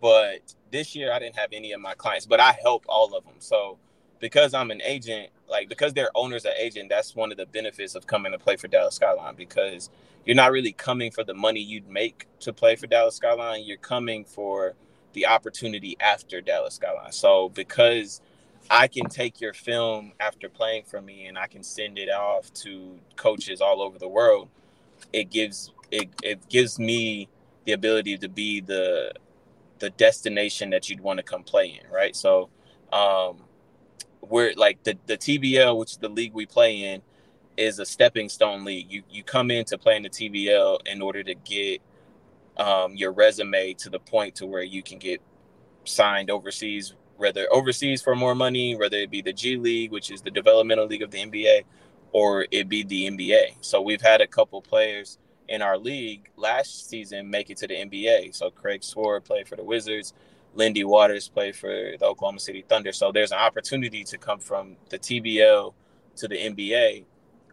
[0.00, 3.24] but this year I didn't have any of my clients, but I help all of
[3.24, 3.34] them.
[3.38, 3.78] So
[4.18, 7.94] because I'm an agent, like because their owner's an agent, that's one of the benefits
[7.94, 9.90] of coming to play for Dallas Skyline because
[10.24, 13.64] you're not really coming for the money you'd make to play for Dallas Skyline.
[13.64, 14.74] You're coming for
[15.12, 17.12] the opportunity after Dallas Skyline.
[17.12, 18.20] So because
[18.70, 22.52] I can take your film after playing for me and I can send it off
[22.54, 24.48] to coaches all over the world,
[25.12, 27.28] it gives it, it gives me
[27.66, 29.12] the ability to be the
[29.80, 32.14] the destination that you'd want to come play in, right?
[32.14, 32.50] So
[32.92, 33.38] um
[34.22, 37.02] we're like the the TBL, which is the league we play in,
[37.56, 38.90] is a stepping stone league.
[38.90, 41.80] You you come in to play in the TBL in order to get
[42.56, 45.20] um, your resume to the point to where you can get
[45.84, 50.22] signed overseas, whether overseas for more money, whether it be the G League, which is
[50.22, 51.62] the developmental league of the NBA,
[52.12, 53.56] or it be the NBA.
[53.60, 57.74] So we've had a couple players in our league last season make it to the
[57.74, 58.34] NBA.
[58.34, 60.14] So Craig Sword played for the Wizards.
[60.54, 62.92] Lindy Waters play for the Oklahoma City Thunder.
[62.92, 65.74] So there's an opportunity to come from the TBL
[66.16, 67.04] to the NBA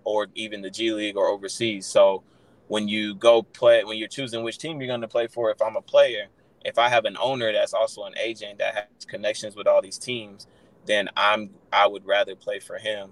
[0.04, 1.86] or even the G League or overseas.
[1.86, 2.24] So
[2.68, 5.62] when you go play, when you're choosing which team you're going to play for, if
[5.62, 6.28] I'm a player,
[6.66, 9.98] if I have an owner that's also an agent that has connections with all these
[9.98, 10.48] teams,
[10.86, 13.12] then I'm I would rather play for him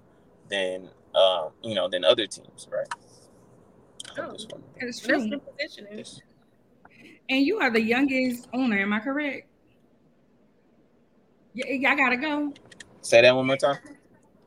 [0.50, 2.88] than uh, you know than other teams, right?
[4.18, 4.62] Oh, that's true.
[4.80, 6.06] That's positioning.
[7.30, 9.48] And you are the youngest owner, am I correct?
[11.56, 12.54] Yeah, I gotta go.
[13.02, 13.78] Say that one more time.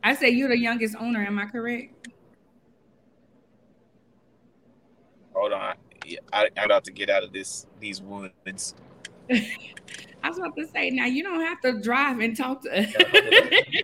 [0.04, 2.08] I say you're the youngest owner, am I correct?
[5.32, 5.74] Hold on.
[6.06, 8.74] Yeah, I, I'm about to get out of this these woods.
[9.30, 12.94] I was about to say, now you don't have to drive and talk to us.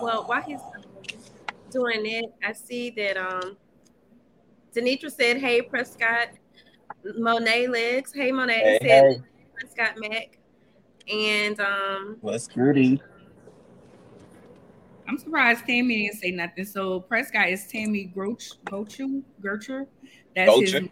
[0.00, 0.58] Well, why he's
[1.72, 3.56] doing it, I see that um
[4.74, 6.28] Denitra said, Hey Prescott,
[7.16, 8.12] Monet Legs.
[8.14, 9.20] Hey Monet Hey, said hey.
[9.54, 10.38] Prescott Mac.
[11.12, 13.00] And um What's goody?
[15.08, 16.64] I'm surprised Tammy didn't say nothing.
[16.64, 19.88] So Prescott is Tammy Groch, Gochu, Gertrude.
[20.34, 20.88] That's Gocher.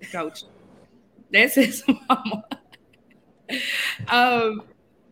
[0.00, 0.44] his coach.
[1.32, 2.44] That's his mama.
[4.08, 4.62] um,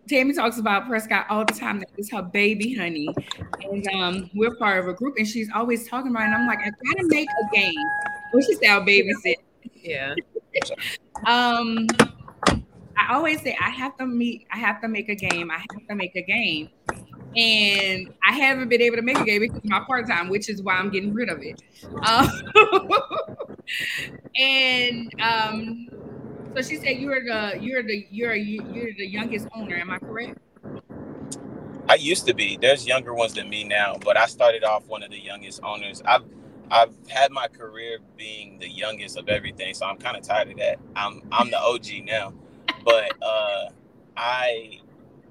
[0.08, 1.80] Tammy talks about Prescott all the time.
[1.80, 3.08] That is her baby, honey.
[3.62, 6.26] And um, we're part of a group, and she's always talking about it.
[6.26, 7.74] And I'm like, I gotta make a game.
[8.32, 9.36] Well, she said, I'll babysit.
[9.74, 10.14] yeah.
[11.26, 11.86] Um,
[12.96, 15.86] I always say I have to meet, I have to make a game, I have
[15.88, 16.68] to make a game.
[17.36, 20.48] And I haven't been able to make a game because of my part time, which
[20.48, 21.60] is why I'm getting rid of it.
[22.02, 22.28] Um,
[24.36, 25.88] and um,
[26.54, 29.76] so she said you're the you're the you're you're the youngest owner.
[29.76, 30.38] Am I correct?
[31.88, 32.58] I used to be.
[32.60, 36.02] There's younger ones than me now, but I started off one of the youngest owners.
[36.04, 36.24] I've
[36.70, 40.58] I've had my career being the youngest of everything, so I'm kind of tired of
[40.58, 40.78] that.
[40.94, 42.34] I'm I'm the OG now,
[42.84, 43.68] but uh,
[44.16, 44.80] I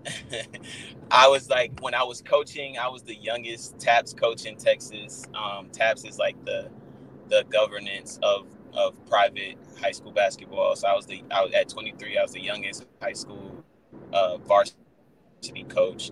[1.12, 5.26] I was like when I was coaching, I was the youngest TAPPS coach in Texas.
[5.36, 6.70] Um, TAPPS is like the
[7.30, 10.76] the governance of of private high school basketball.
[10.76, 12.18] So I was the I was at 23.
[12.18, 13.64] I was the youngest high school
[14.14, 14.76] uh, varsity
[15.70, 16.12] coach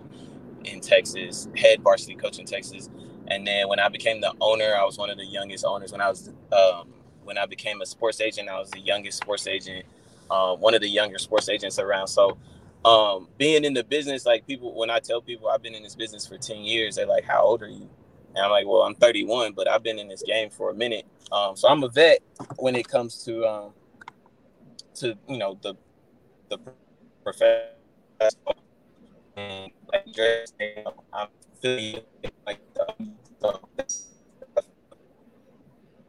[0.64, 2.88] in Texas, head varsity coach in Texas.
[3.28, 5.92] And then when I became the owner, I was one of the youngest owners.
[5.92, 6.92] When I was um,
[7.24, 9.84] when I became a sports agent, I was the youngest sports agent,
[10.30, 12.06] um, one of the younger sports agents around.
[12.08, 12.38] So
[12.84, 15.96] um, being in the business, like people, when I tell people I've been in this
[15.96, 17.88] business for 10 years, they're like, how old are you?
[18.36, 21.06] And I'm like, well, I'm 31, but I've been in this game for a minute.
[21.32, 22.20] Um, so I'm a vet
[22.58, 23.72] when it comes to, um,
[24.96, 25.74] to, you know, the,
[26.50, 26.58] the
[27.24, 27.68] profession
[29.36, 30.52] and like dress,
[31.14, 31.28] I'm
[31.62, 32.02] feeling
[32.46, 33.58] like, the,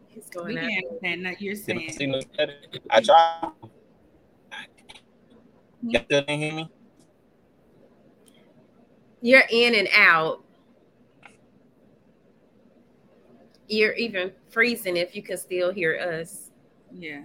[0.09, 0.63] He's We going out.
[0.63, 2.25] can't understand that you're saying.
[2.89, 3.49] I try.
[5.81, 6.69] You still didn't hear me?
[9.21, 10.43] You're in and out.
[13.67, 16.51] You're even freezing if you can still hear us.
[16.91, 17.21] Yeah.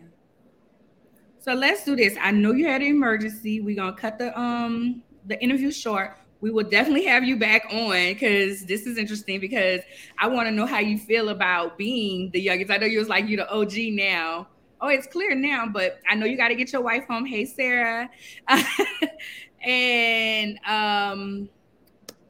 [1.40, 2.16] So let's do this.
[2.20, 3.60] I know you had an emergency.
[3.60, 6.16] We're gonna cut the um the interview short.
[6.40, 9.80] We will definitely have you back on because this is interesting because
[10.18, 12.70] I want to know how you feel about being the youngest.
[12.70, 14.48] I know you was like you the OG now.
[14.80, 17.24] Oh, it's clear now, but I know you got to get your wife home.
[17.24, 18.10] Hey, Sarah.
[19.64, 21.48] and um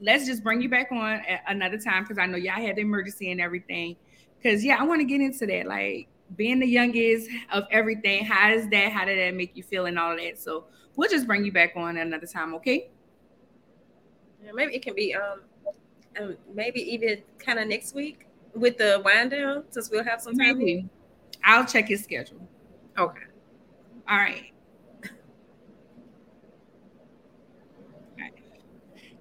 [0.02, 2.82] let's just bring you back on at another time because I know y'all had the
[2.82, 3.96] emergency and everything.
[4.36, 5.66] Because yeah, I want to get into that.
[5.66, 8.24] Like being the youngest of everything.
[8.24, 8.92] How is that?
[8.92, 10.38] How did that make you feel and all that?
[10.38, 10.64] So
[10.96, 12.90] we'll just bring you back on another time, okay?
[14.44, 15.40] Yeah, maybe it can be um,
[16.20, 20.36] um maybe even kind of next week with the wind down since we'll have some
[20.36, 20.58] time.
[20.58, 20.88] Maybe.
[21.44, 22.46] I'll check his schedule.
[22.98, 23.22] Okay.
[24.08, 24.51] All right.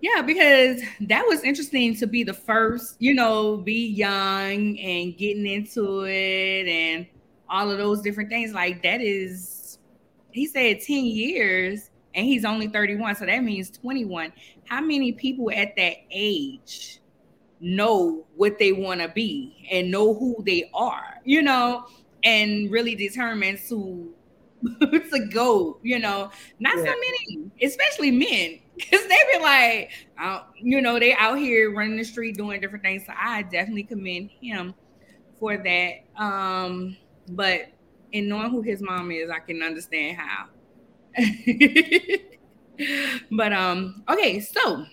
[0.02, 5.46] Yeah, because that was interesting to be the first, you know, be young and getting
[5.46, 7.06] into it and
[7.48, 8.52] all of those different things.
[8.52, 9.78] Like that is,
[10.32, 13.16] he said 10 years and he's only 31.
[13.16, 14.34] So that means 21.
[14.66, 17.00] How many people at that age
[17.60, 21.86] know what they want to be and know who they are, you know,
[22.24, 24.14] and really determine to
[24.82, 26.30] to go, you know,
[26.60, 26.84] not yeah.
[26.84, 29.92] so many, especially men, because they be like,
[30.60, 33.06] you know, they out here running the street doing different things.
[33.06, 34.74] So I definitely commend him
[35.40, 35.94] for that.
[36.22, 36.98] Um,
[37.30, 37.68] but
[38.12, 40.48] in knowing who his mom is, I can understand how.
[43.32, 44.86] but um, okay, so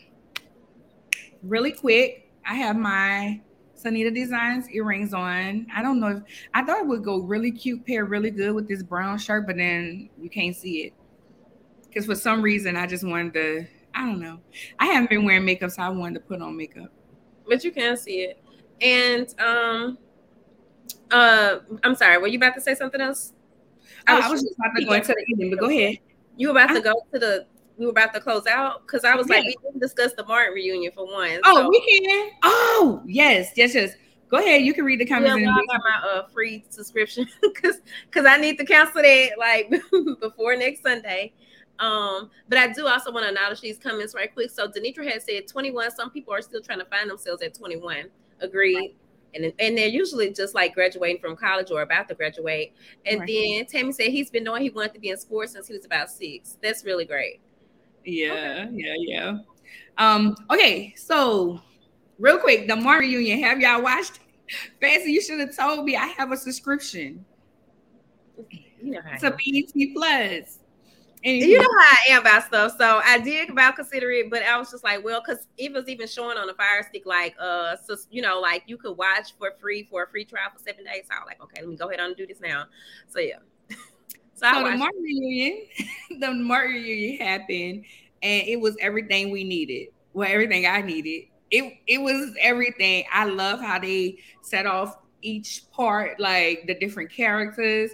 [1.42, 3.40] really quick, I have my
[3.76, 5.66] Sanita Designs earrings on.
[5.74, 6.22] I don't know if
[6.54, 9.56] I thought it would go really cute, pair really good with this brown shirt, but
[9.56, 10.92] then you can't see it.
[11.86, 14.40] Because for some reason I just wanted to, I don't know.
[14.78, 16.92] I haven't been wearing makeup, so I wanted to put on makeup.
[17.48, 18.42] But you can see it.
[18.80, 19.98] And um
[21.10, 23.32] uh I'm sorry, were you about to say something else?
[24.06, 25.96] I was, I was just about to go into the evening, but go ahead.
[26.36, 27.46] You were about to go to the
[27.78, 29.36] we were about to close out because I was yeah.
[29.36, 31.40] like, we didn't discuss the Martin reunion for one.
[31.44, 31.68] Oh, so.
[31.68, 32.30] we can.
[32.42, 33.92] Oh, yes, yes, yes.
[34.28, 34.62] Go ahead.
[34.62, 35.40] You can read the comments.
[35.40, 37.80] Yeah, I got my uh, free subscription because
[38.10, 39.70] because I need to cancel that like
[40.20, 41.32] before next Sunday.
[41.78, 44.50] Um, but I do also want to acknowledge these comments right quick.
[44.50, 45.92] So Denitra has said 21.
[45.92, 48.06] Some people are still trying to find themselves at 21.
[48.40, 48.76] Agreed.
[48.76, 48.96] Right.
[49.34, 52.72] And, and they're usually just like graduating from college or about to graduate.
[53.04, 53.28] And right.
[53.28, 55.84] then Tammy said he's been knowing he wanted to be in sports since he was
[55.84, 56.56] about six.
[56.62, 57.40] That's really great.
[58.04, 58.70] Yeah, okay.
[58.72, 59.38] yeah, yeah.
[59.98, 61.60] Um, okay, so
[62.18, 63.42] real quick, the Martin reunion.
[63.42, 64.20] Have y'all watched?
[64.80, 67.24] Fancy, you should have told me I have a subscription.
[68.80, 70.58] You know how to BET Plus.
[71.24, 71.48] Anyway.
[71.48, 72.76] You know how I am about stuff.
[72.78, 75.88] So I did about consider it, but I was just like, well, because it was
[75.88, 79.32] even showing on the fire stick, like uh, so you know, like you could watch
[79.38, 81.04] for free for a free trial for seven days.
[81.08, 82.64] So I was like, okay, let me go ahead and do this now.
[83.08, 83.36] So yeah.
[84.34, 85.66] So, so the Martin reunion,
[86.20, 87.84] the Martin reunion happened,
[88.22, 89.88] and it was everything we needed.
[90.12, 91.24] Well, everything I needed.
[91.50, 93.02] It it was everything.
[93.12, 97.90] I love how they set off each part, like the different characters.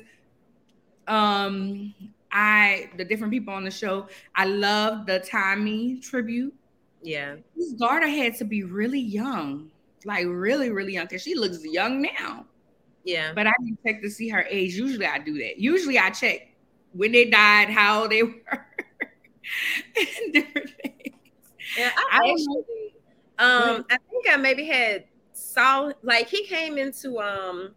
[1.06, 1.94] Um,
[2.34, 4.08] I the different people on the show.
[4.34, 6.52] I love the Tommy tribute.
[7.00, 9.70] Yeah, his daughter had to be really young,
[10.04, 12.44] like really, really young, because she looks young now.
[13.04, 13.32] Yeah.
[13.34, 14.74] But I didn't check to see her age.
[14.74, 15.58] Usually I do that.
[15.58, 16.48] Usually I check
[16.92, 18.66] when they died, how old they were,
[19.96, 21.16] and different things.
[21.78, 22.94] Yeah, I, I actually,
[23.38, 27.74] um, I think I maybe had saw like he came into um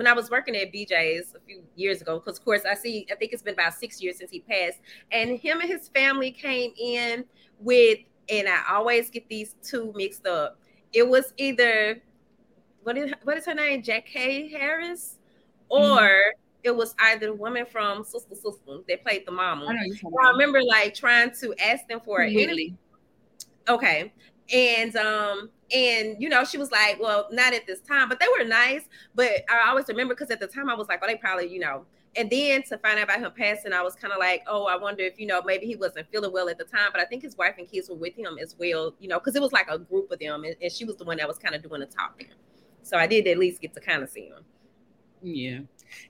[0.00, 3.06] when I was working at BJ's a few years ago, because of course I see
[3.12, 4.78] I think it's been about six years since he passed,
[5.12, 7.26] and him and his family came in
[7.58, 7.98] with,
[8.30, 10.58] and I always get these two mixed up.
[10.94, 12.00] It was either
[12.82, 14.94] what is what is her name, Jackée Harry,
[15.68, 16.30] or mm-hmm.
[16.62, 19.66] it was either the woman from Sister Sister that played the mama.
[19.66, 22.70] I, I remember like trying to ask them for an interview.
[23.68, 24.14] Okay,
[24.50, 28.26] and um and you know she was like well not at this time but they
[28.38, 28.82] were nice
[29.14, 31.60] but i always remember because at the time i was like oh they probably you
[31.60, 31.84] know
[32.16, 34.76] and then to find out about him passing i was kind of like oh i
[34.76, 37.22] wonder if you know maybe he wasn't feeling well at the time but i think
[37.22, 39.68] his wife and kids were with him as well you know because it was like
[39.68, 41.80] a group of them and, and she was the one that was kind of doing
[41.80, 42.28] the talking
[42.82, 44.44] so I did at least get to kind of see him.
[45.22, 45.60] Yeah.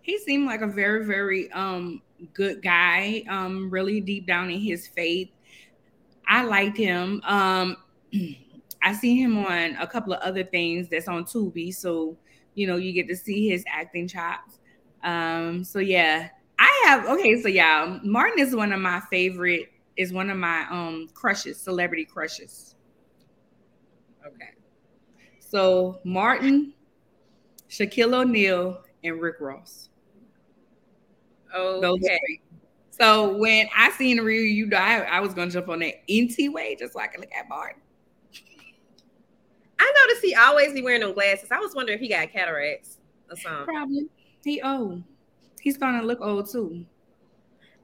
[0.03, 2.03] He seemed like a very, very um
[2.35, 5.31] good guy, um, really deep down in his faith.
[6.27, 7.21] I liked him.
[7.25, 7.77] Um
[8.83, 11.75] I see him on a couple of other things that's on Tubi.
[11.75, 12.17] So,
[12.55, 14.59] you know, you get to see his acting chops.
[15.03, 16.29] Um, so yeah.
[16.61, 20.67] I have okay, so yeah, Martin is one of my favorite, is one of my
[20.71, 22.77] um crushes, celebrity crushes.
[24.27, 24.51] Okay.
[25.39, 26.75] So Martin,
[27.71, 29.89] Shaquille O'Neal, and Rick Ross.
[31.57, 32.41] Okay.
[32.91, 35.95] So when I seen the review, you know, I, I was gonna jump on that
[36.13, 37.81] NT way just so I can look at Martin.
[39.81, 41.49] I noticed he always be wearing them glasses.
[41.51, 42.99] I was wondering if he got cataracts
[43.31, 43.65] or something.
[43.65, 44.09] Probably.
[44.45, 45.03] He old.
[45.61, 46.85] He's gonna look old too.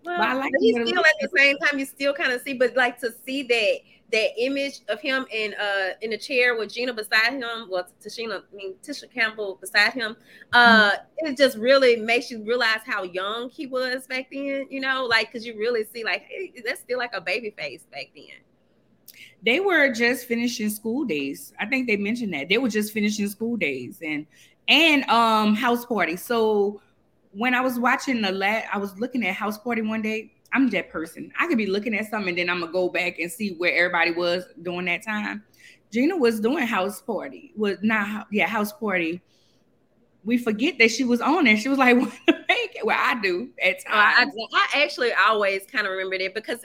[0.04, 2.52] Well, but I like he's still at the same time you still kind of see,
[2.54, 3.78] but like to see that
[4.12, 8.42] that image of him in uh in the chair with Gina beside him, well Tichina,
[8.52, 10.16] I mean Tisha Campbell beside him,
[10.52, 11.26] uh mm-hmm.
[11.26, 15.32] it just really makes you realize how young he was back then, you know, like
[15.32, 18.36] because you really see like hey, that's still like a baby face back then.
[19.44, 21.52] They were just finishing school days.
[21.60, 22.48] I think they mentioned that.
[22.48, 24.26] They were just finishing school days and
[24.68, 26.16] and um house party.
[26.16, 26.80] So
[27.32, 30.70] when I was watching the lat, I was looking at house party one day I'm
[30.70, 31.32] that person.
[31.38, 33.74] I could be looking at something and then I'm gonna go back and see where
[33.74, 35.44] everybody was during that time.
[35.92, 39.20] Gina was doing house party, was not yeah, house party.
[40.24, 41.58] We forget that she was on it.
[41.58, 41.96] She was like,
[42.84, 44.34] well, I do at times.
[44.52, 46.64] I, I actually always kind of remembered it because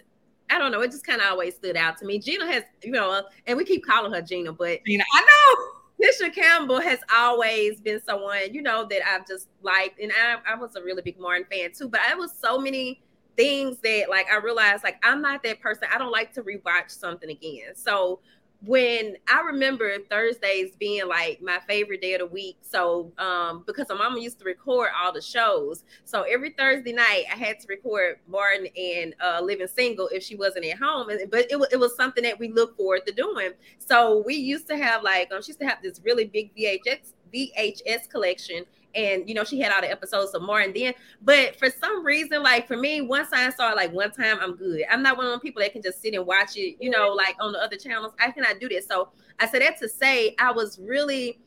[0.51, 2.19] I don't know, it just kind of always stood out to me.
[2.19, 5.81] Gina has, you know, and we keep calling her Gina, but Gina, I know.
[6.01, 9.99] Tisha Campbell has always been someone, you know, that I've just liked.
[9.99, 13.01] And I, I was a really big Martin fan too, but I was so many
[13.37, 15.87] things that like I realized like I'm not that person.
[15.93, 17.75] I don't like to rewatch something again.
[17.75, 18.19] So
[18.63, 22.57] when I remember Thursdays being like my favorite day of the week.
[22.61, 25.83] So um because my mama used to record all the shows.
[26.05, 30.35] So every Thursday night I had to record Martin and uh Living Single if she
[30.35, 31.09] wasn't at home.
[31.09, 33.51] And, But it, it was something that we looked forward to doing.
[33.79, 37.13] So we used to have like um she used to have this really big VHS
[37.33, 38.65] VHS collection
[38.95, 42.05] and you know she had all the episodes of more and then but for some
[42.05, 44.83] reason like for me once i saw it like one time i'm good.
[44.89, 47.09] I'm not one of those people that can just sit and watch it you know
[47.09, 48.13] like on the other channels.
[48.19, 51.39] I cannot do this so i said that to say i was really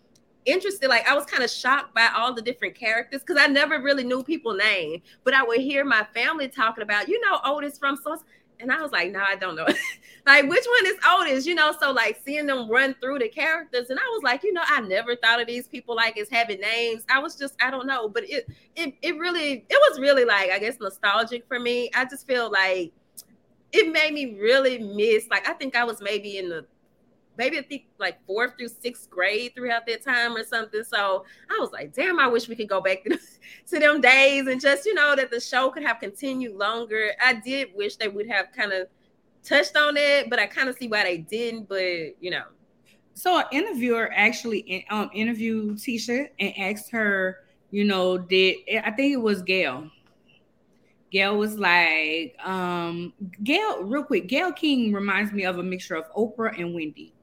[0.47, 3.81] interested like i was kind of shocked by all the different characters because i never
[3.81, 7.79] really knew people name but i would hear my family talking about you know otis
[7.79, 8.19] from so
[8.65, 9.67] and I was like, no, I don't know.
[10.27, 11.47] like, which one is Otis?
[11.47, 14.53] You know, so like seeing them run through the characters, and I was like, you
[14.53, 17.05] know, I never thought of these people like as having names.
[17.11, 20.51] I was just, I don't know, but it, it, it really, it was really like,
[20.51, 21.91] I guess, nostalgic for me.
[21.95, 22.93] I just feel like
[23.73, 25.29] it made me really miss.
[25.29, 26.65] Like, I think I was maybe in the
[27.37, 30.85] maybe I think like fourth through sixth grade throughout that time or something.
[30.85, 33.19] So I was like, damn, I wish we could go back to,
[33.69, 37.11] to them days and just, you know, that the show could have continued longer.
[37.23, 38.89] I did wish they would have kind of
[39.43, 42.45] touched on it, but I kind of see why they didn't, but you know.
[43.15, 49.13] So an interviewer actually um, interviewed Tisha and asked her, you know, did I think
[49.13, 49.91] it was Gayle.
[51.15, 53.13] Gayle was like, um,
[53.45, 57.14] Gayle, real quick, Gayle King reminds me of a mixture of Oprah and Wendy.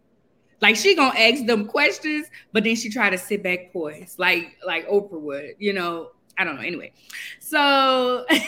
[0.62, 4.57] Like she gonna ask them questions, but then she try to sit back poised, like
[4.66, 5.55] like Oprah would.
[5.57, 6.62] You know, I don't know.
[6.62, 6.93] Anyway,
[7.39, 8.43] so I,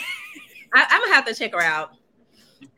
[0.74, 1.92] I'm gonna have to check her out.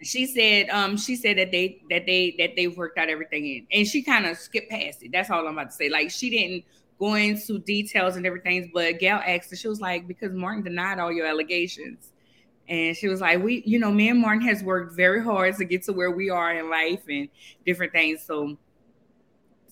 [0.02, 3.68] She said, um, she said that they that they that they worked out everything in,
[3.72, 5.12] and she kind of skipped past it.
[5.12, 5.90] That's all I'm about to say.
[5.90, 6.64] Like she didn't
[6.98, 10.98] go into details and everything, but Gayle asked her, she was like, because Martin denied
[11.00, 12.14] all your allegations.
[12.68, 15.66] And she was like, We, you know, me and Martin has worked very hard to
[15.66, 17.30] get to where we are in life and
[17.66, 18.24] different things.
[18.24, 18.58] So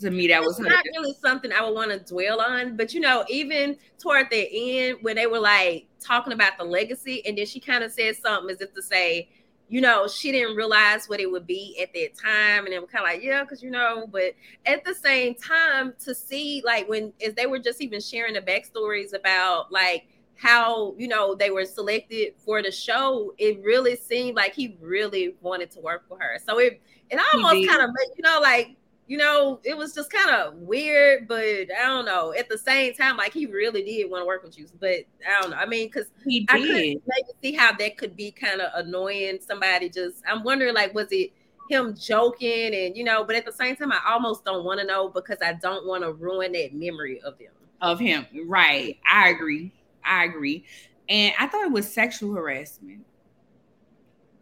[0.01, 2.75] to me that was not really something I would want to dwell on.
[2.75, 7.25] But you know, even toward the end when they were like talking about the legacy,
[7.25, 9.29] and then she kind of said something as if to say,
[9.69, 12.89] you know, she didn't realize what it would be at that time, and it was
[12.89, 14.33] kind of like, yeah, because you know, but
[14.65, 18.41] at the same time, to see like when as they were just even sharing the
[18.41, 24.35] backstories about like how you know they were selected for the show, it really seemed
[24.35, 26.39] like he really wanted to work for her.
[26.45, 28.75] So it it almost kind of you know like
[29.07, 32.33] you know, it was just kind of weird, but I don't know.
[32.33, 35.41] At the same time, like he really did want to work with you, but I
[35.41, 35.57] don't know.
[35.57, 37.01] I mean, because he I maybe
[37.41, 39.39] see how that could be kind of annoying.
[39.45, 41.31] Somebody just, I'm wondering, like, was it
[41.69, 44.85] him joking, and you know, but at the same time, I almost don't want to
[44.85, 47.51] know because I don't want to ruin that memory of them.
[47.81, 48.97] Of him, right?
[49.09, 49.71] I agree.
[50.05, 50.65] I agree,
[51.09, 53.05] and I thought it was sexual harassment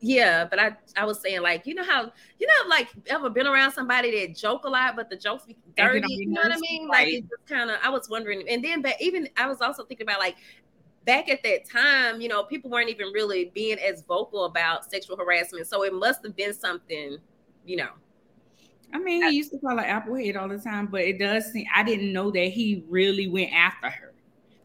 [0.02, 3.46] yeah, but I I was saying like you know how you know like ever been
[3.46, 6.06] around somebody that joke a lot, but the jokes be dirty.
[6.10, 6.88] You know what I mean?
[6.88, 9.86] Like it just kind of I was wondering, and then but even I was also
[9.86, 10.38] thinking about like
[11.06, 15.16] back at that time, you know, people weren't even really being as vocal about sexual
[15.16, 17.18] harassment, so it must have been something,
[17.64, 17.90] you know.
[18.94, 21.66] I mean, he used to call her Applehead all the time, but it does seem
[21.74, 24.14] I didn't know that he really went after her,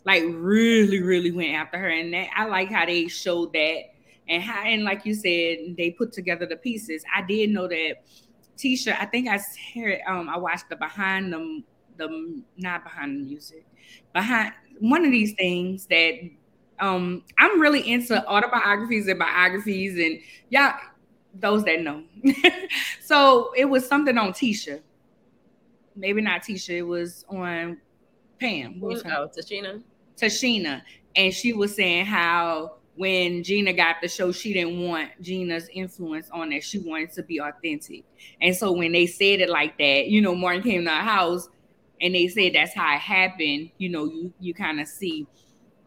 [0.06, 3.95] like really, really went after her, and that I like how they showed that
[4.28, 7.04] and how and like you said, they put together the pieces.
[7.14, 7.96] I did know that
[8.56, 8.96] Tisha.
[8.98, 9.40] I think I
[9.74, 10.00] heard.
[10.06, 11.62] Um, I watched the behind the
[11.96, 13.66] the not behind the music,
[14.12, 16.14] behind one of these things that
[16.80, 20.20] um I'm really into autobiographies and biographies and
[20.50, 20.78] y'all
[21.34, 22.02] those that know.
[23.02, 24.80] so it was something on Tisha.
[25.94, 27.78] Maybe not Tisha, it was on
[28.38, 28.80] Pam.
[28.80, 29.82] What was oh, Tichina.
[30.16, 30.82] Tichina.
[31.14, 36.28] And she was saying how when Gina got the show, she didn't want Gina's influence
[36.30, 36.64] on it.
[36.64, 38.04] She wanted to be authentic.
[38.40, 41.48] And so when they said it like that, you know, Martin came to our house
[42.00, 45.26] and they said that's how it happened, you know, you you kind of see,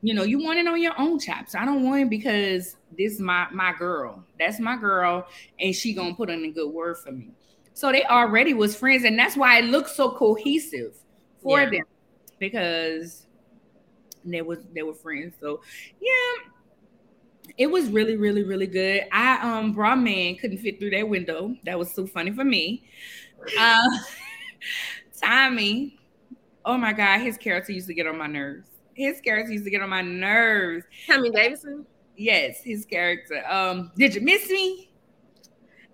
[0.02, 1.56] you know, you want it on your own chops.
[1.56, 4.24] I don't want it because this is my my girl.
[4.40, 5.28] That's my girl,
[5.60, 7.32] and she gonna put in a good word for me.
[7.74, 10.96] So they already was friends, and that's why it looks so cohesive
[11.42, 11.70] for Yeah.
[11.70, 11.84] them
[12.40, 13.28] because
[14.26, 15.36] they was they were friends.
[15.40, 15.62] So
[16.02, 16.52] yeah,
[17.58, 19.06] it was really, really, really good.
[19.12, 21.56] I um Bruh-Man couldn't fit through that window.
[21.64, 22.84] That was so funny for me.
[23.58, 23.88] Uh,
[25.22, 26.00] Tommy,
[26.66, 28.68] oh my god, his character used to get on my nerves.
[28.94, 30.86] His character used to get on my nerves.
[31.08, 31.86] Tommy Davidson.
[32.18, 33.44] Yes, his character.
[33.50, 34.92] Um, did you miss me?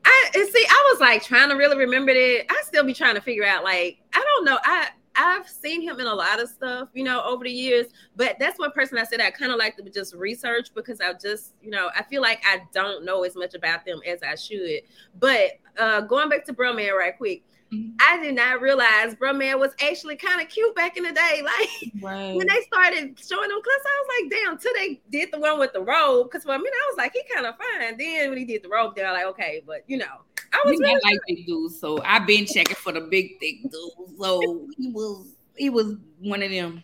[0.03, 2.45] I and see, I was like trying to really remember that.
[2.49, 4.57] I still be trying to figure out, like, I don't know.
[4.63, 7.87] I I've seen him in a lot of stuff, you know, over the years.
[8.15, 11.13] But that's one person I said I kind of like to just research because I
[11.13, 14.35] just, you know, I feel like I don't know as much about them as I
[14.35, 14.81] should.
[15.19, 17.43] But uh going back to Bruh-Man right quick,
[17.73, 17.93] Mhm.
[17.99, 21.41] I did not realize Bruh-Man was actually kind of cute back in the day.
[21.43, 22.35] Like Right.
[22.35, 25.57] when they started showing them clips, I was like, damn, till they did the one
[25.59, 26.27] with the robe.
[26.29, 27.97] Because for a minute, I was like, he kind of fine.
[27.97, 30.21] Then when he did the robe, they were like, okay, but you know,
[30.55, 34.17] I was really like big dudes, so I've been checking for the big thick dudes.
[34.19, 35.27] So he was
[35.57, 36.83] he was one of them.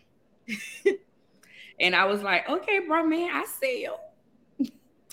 [1.80, 3.96] and I was like, okay, bro, man, I see you.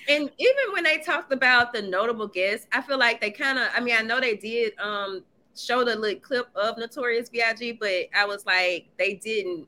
[0.08, 3.68] and even when they talked about the notable guests, I feel like they kind of,
[3.74, 5.24] I mean, I know they did um
[5.56, 9.66] show the little clip of Notorious B.I.G., but I was like, they didn't,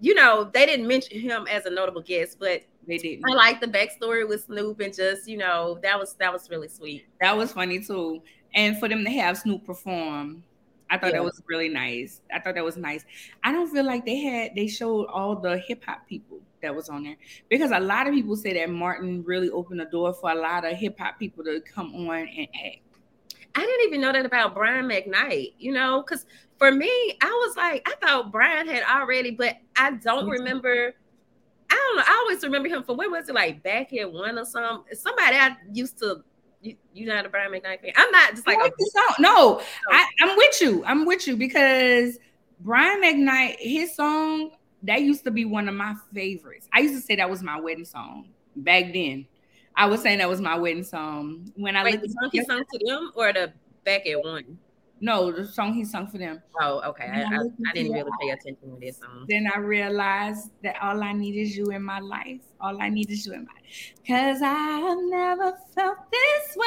[0.00, 3.24] you know, they didn't mention him as a notable guest, but They didn't.
[3.28, 6.68] I like the backstory with Snoop and just, you know, that was that was really
[6.68, 7.06] sweet.
[7.20, 8.22] That was funny too.
[8.54, 10.44] And for them to have Snoop perform,
[10.88, 11.18] I thought Yeah.
[11.18, 12.20] that was really nice.
[12.32, 13.04] I thought that was nice.
[13.42, 16.88] I don't feel like they had they showed all the hip hop people that was
[16.88, 17.16] on there
[17.48, 20.64] because a lot of people say that Martin really opened the door for a lot
[20.64, 22.78] of hip hop people to come on and act.
[23.56, 26.26] I didn't even know that about Brian McKnight, you know, because
[26.58, 30.94] for me, I was like, I thought Brian had already, but I don't remember.
[31.70, 32.02] I don't know.
[32.06, 34.94] I always remember him for what was it like back at one or something?
[34.94, 36.22] Somebody I used to.
[36.62, 37.92] You, you not a Brian McKnight fan?
[37.96, 39.14] I'm not just like I a, like the song.
[39.20, 39.60] No,
[39.90, 40.84] I, I'm with you.
[40.84, 42.18] I'm with you because
[42.60, 44.50] Brian McKnight, his song
[44.82, 46.68] that used to be one of my favorites.
[46.72, 49.26] I used to say that was my wedding song back then.
[49.74, 52.64] I was saying that was my wedding song when I wait, the song he sung
[52.72, 53.52] to them or the
[53.86, 54.58] back at one?
[55.00, 56.42] No, the song he sung for them.
[56.60, 57.04] Oh, okay.
[57.04, 59.26] I, I, I didn't really pay attention to this song.
[59.28, 62.40] Then I realized that all I need is you in my life.
[62.60, 63.52] All I need is you in my
[64.06, 66.66] Cause I've never felt this way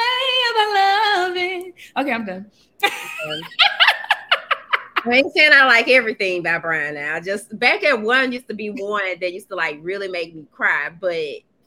[0.52, 1.72] about loving.
[1.96, 2.50] Okay, I'm done.
[5.02, 7.18] I ain't saying I like everything by Brian now.
[7.20, 10.46] Just back at one used to be one that used to like really make me
[10.52, 10.90] cry.
[10.90, 11.16] But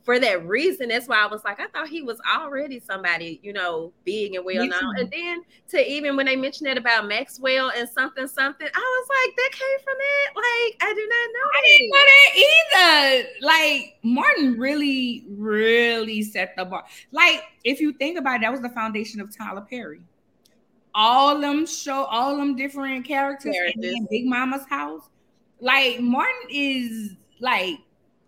[0.03, 3.53] for that reason, that's why I was like, I thought he was already somebody, you
[3.53, 4.97] know, big and well known.
[4.99, 9.07] And then to even when they mentioned that about Maxwell and something, something, I was
[9.09, 10.35] like, that came from it.
[10.35, 11.47] Like, I do not know.
[11.55, 13.29] I didn't know that either.
[13.41, 16.83] Like Martin really, really set the bar.
[17.11, 20.01] Like if you think about it, that was the foundation of Tyler Perry.
[20.93, 25.09] All them show, all them different characters, then Big Mama's house.
[25.61, 27.77] Like Martin is like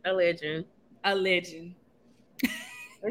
[0.05, 0.65] A legend.
[1.06, 1.76] A legend.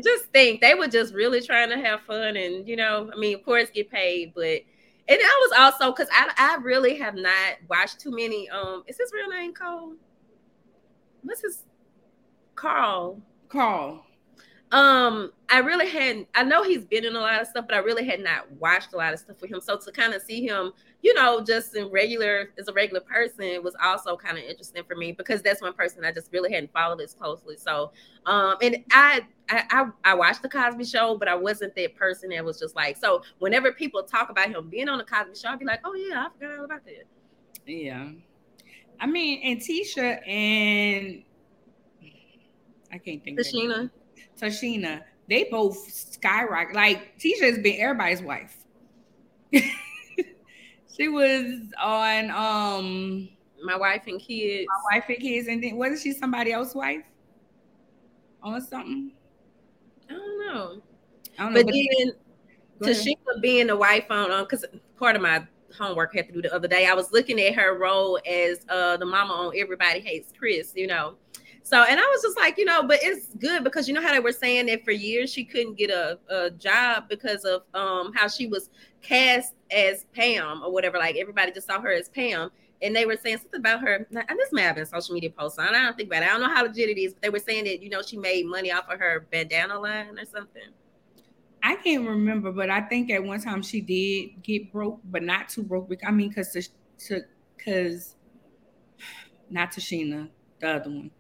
[0.03, 3.37] Just think they were just really trying to have fun and you know, I mean,
[3.37, 4.61] of course, get paid, but
[5.07, 8.49] and I was also because I I really have not watched too many.
[8.51, 9.93] Um, is his real name Cole?
[11.23, 11.63] What's his
[12.57, 13.23] Carl?
[13.49, 14.05] Carl.
[14.73, 16.27] Um, I really hadn't.
[16.35, 18.93] I know he's been in a lot of stuff, but I really had not watched
[18.95, 19.61] a lot of stuff with him.
[19.61, 20.73] So to kind of see him,
[21.05, 24.97] you know, just in regular as a regular person was also kind of interesting for
[24.97, 27.59] me because that's one person I just really hadn't followed as closely.
[27.59, 27.93] So,
[28.25, 32.43] um, and I, I, I, watched the Cosby Show, but I wasn't that person that
[32.43, 32.97] was just like.
[32.97, 35.93] So whenever people talk about him being on the Cosby Show, I'd be like, oh
[35.93, 37.05] yeah, I forgot all about that.
[37.67, 38.09] Yeah.
[38.99, 41.23] I mean, and Tisha and
[42.91, 43.71] I can't think of her name.
[43.71, 43.91] Tichina.
[44.41, 46.75] Tichina, they both skyrocket.
[46.75, 48.57] Like Tisha has been everybody's wife.
[50.97, 53.29] she was on um
[53.63, 54.67] My wife and kids.
[54.69, 57.05] my wife and kids, and then wasn't she somebody else's wife?
[58.43, 59.13] On something?
[60.09, 60.83] I don't know.
[61.39, 61.65] I don't know.
[61.65, 61.73] But
[62.79, 62.95] But then.
[62.95, 64.65] Tichina being the wife on um because
[64.99, 66.87] part of my homework I had to do the other day.
[66.87, 70.87] I was looking at her role as uh the mama on Everybody Hates Chris, you
[70.87, 71.17] know.
[71.63, 74.13] So and I was just like, you know, but it's good because you know how
[74.13, 78.13] they were saying that for years she couldn't get a, a job because of um
[78.13, 78.69] how she was
[79.05, 80.99] cast as Pam or whatever.
[80.99, 82.51] Like everybody just saw her as Pam.
[82.83, 84.07] and they were saying something about her.
[84.11, 85.59] And this may have been social media posts.
[85.59, 86.27] I don't think about it.
[86.27, 88.17] I don't know how legit it is, but they were saying that you know she
[88.17, 90.63] made money off of her bandana line or something.
[91.63, 95.49] I can't remember, but I think at one time she did get broke, but not
[95.49, 95.89] too broke.
[95.89, 96.53] Because I mean, because
[97.07, 97.21] to
[97.57, 98.17] because
[99.51, 100.29] not Tichina,
[100.61, 101.11] the other one,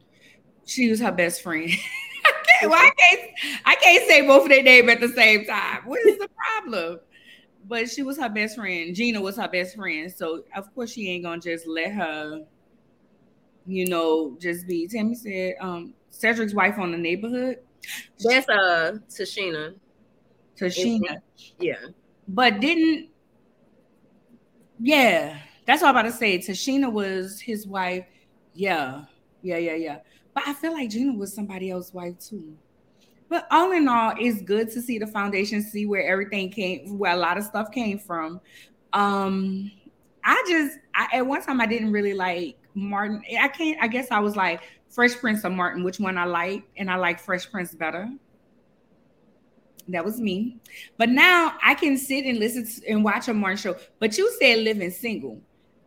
[0.66, 1.70] she was her best friend.
[2.24, 3.30] I can't, well, I can't,
[3.64, 5.82] I can't say both of their name at the same time.
[5.84, 7.00] What is the problem?
[7.66, 8.94] But she was her best friend.
[8.94, 12.42] Gina was her best friend, so of course she ain't gonna just let her,
[13.66, 14.86] you know, just be.
[14.86, 17.58] Tammy said, um, Cedric's wife on the neighborhood.
[18.20, 19.74] That's uh Tichina.
[20.58, 21.20] Tichina.
[21.58, 21.76] Yeah.
[22.28, 23.08] But didn't
[24.80, 26.38] yeah, that's all I'm about to say.
[26.38, 28.06] Tichina was his wife.
[28.54, 29.04] Yeah,
[29.42, 29.98] yeah, yeah, yeah.
[30.34, 32.56] But I feel like Gina was somebody else's wife too.
[33.28, 37.12] But all in all, it's good to see the foundation, see where everything came, where
[37.12, 38.40] a lot of stuff came from.
[38.92, 39.70] Um,
[40.24, 43.22] I just I, at one time I didn't really like Martin.
[43.40, 43.82] I can't.
[43.82, 46.96] I guess I was like Fresh Prince of Martin, which one I like, and I
[46.96, 48.08] like Fresh Prince better.
[49.88, 50.56] That was me.
[50.96, 53.76] But now I can sit and listen to, and watch a Martin show.
[53.98, 55.40] But you said living single.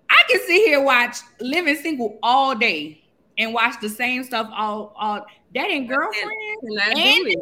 [0.10, 3.07] I can sit here watch living single all day
[3.38, 6.32] and watch the same stuff all all that and girlfriend.
[6.62, 7.36] And, and, and,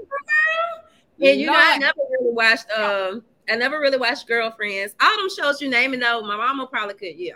[1.18, 4.96] yeah, you know, I never really watched um I never really watched girlfriends.
[5.02, 7.34] All them shows you name it though, my mama probably could, yeah.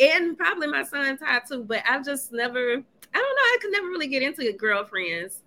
[0.00, 3.72] And probably my son Ty too, but I just never I don't know, I could
[3.72, 5.40] never really get into girlfriends.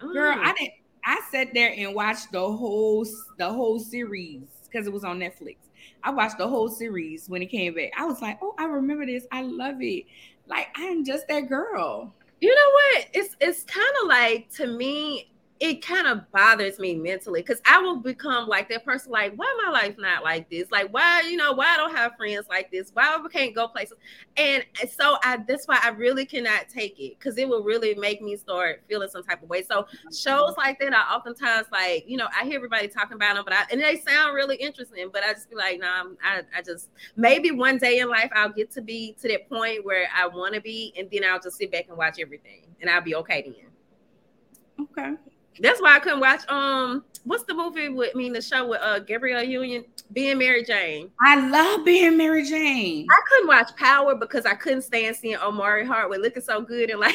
[0.00, 3.06] Girl, I didn't I sat there and watched the whole
[3.38, 5.56] the whole series because it was on Netflix.
[6.04, 7.90] I watched the whole series when it came back.
[7.96, 9.26] I was like, oh, I remember this.
[9.32, 10.04] I love it.
[10.52, 12.12] Like I'm just that girl.
[12.42, 13.06] You know what?
[13.14, 15.31] It's it's kind of like to me,
[15.62, 19.62] it kind of bothers me mentally because I will become like that person, like, why
[19.64, 20.68] my life not like this?
[20.72, 22.90] Like, why, you know, why I don't have friends like this?
[22.92, 23.96] Why we can't go places?
[24.36, 28.20] And so I that's why I really cannot take it because it will really make
[28.20, 29.62] me start feeling some type of way.
[29.62, 33.44] So shows like that, I oftentimes like, you know, I hear everybody talking about them,
[33.44, 36.62] but I and they sound really interesting, but I just be like, nah, I, I
[36.62, 40.26] just maybe one day in life I'll get to be to that point where I
[40.26, 43.14] want to be, and then I'll just sit back and watch everything and I'll be
[43.14, 44.86] okay then.
[44.90, 45.31] Okay.
[45.60, 46.48] That's why I couldn't watch.
[46.48, 50.64] Um, what's the movie with I mean the show with uh Gabrielle Union being Mary
[50.64, 51.10] Jane?
[51.20, 53.06] I love being Mary Jane.
[53.10, 57.00] I couldn't watch Power because I couldn't stand seeing Omari Hardwick looking so good and
[57.00, 57.14] like.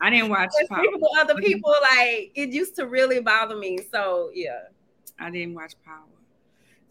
[0.00, 0.80] I didn't watch Power.
[0.80, 3.78] People, other people like it used to really bother me.
[3.90, 4.60] So yeah,
[5.18, 6.04] I didn't watch Power.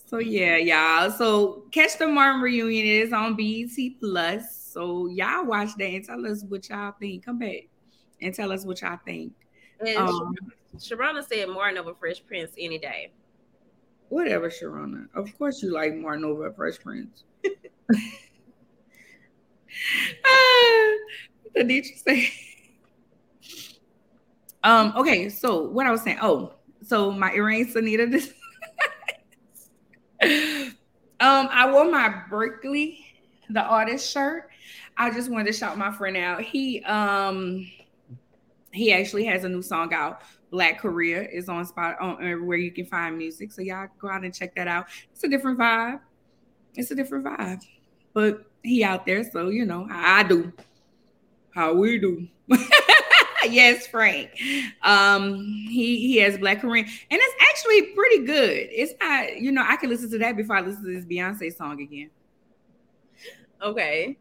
[0.05, 1.11] So yeah, y'all.
[1.11, 3.69] So catch the Martin reunion it is on BET
[3.99, 4.71] Plus.
[4.73, 7.25] So y'all watch that and tell us what y'all think.
[7.25, 7.67] Come back
[8.21, 9.33] and tell us what y'all think.
[9.97, 10.33] Um,
[10.77, 13.11] Sharona said Martin over Fresh Prince any day.
[14.09, 15.07] Whatever, Sharona.
[15.13, 17.23] Of course you like Martin over Fresh Prince.
[21.55, 22.31] did you say?
[24.63, 26.53] Um, okay, so what I was saying, oh,
[26.83, 28.07] so my earrings, Anita.
[28.07, 28.33] This
[31.19, 33.05] um, I wore my Berkeley,
[33.49, 34.49] the artist shirt.
[34.97, 36.41] I just wanted to shout my friend out.
[36.41, 37.69] He um
[38.71, 42.71] he actually has a new song out Black Korea is on spot on everywhere you
[42.71, 43.51] can find music.
[43.51, 44.87] So y'all go out and check that out.
[45.11, 45.99] It's a different vibe.
[46.75, 47.61] It's a different vibe.
[48.13, 50.51] But he out there, so you know, I do.
[51.53, 52.27] How we do.
[53.49, 54.29] yes, Frank.
[54.83, 55.37] Um,
[55.69, 58.69] he he has Black Korean, and it's actually pretty good.
[58.71, 61.51] It's not, you know, I can listen to that before I listen to this Beyonce
[61.55, 62.11] song again.
[63.61, 64.17] Okay.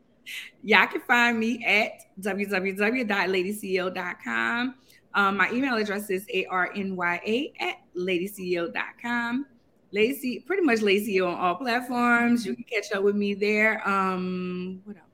[0.63, 4.75] Y'all can find me at www.ladyceo.com.
[5.17, 9.47] Um, my email address is arnya at ladyceo.com.
[9.91, 12.45] Lacy, pretty much Lacy on all platforms.
[12.45, 13.87] You can catch up with me there.
[13.89, 15.07] Um, what else?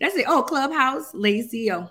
[0.00, 0.24] That's it.
[0.26, 1.88] Oh, Clubhouse, Lacy Okay.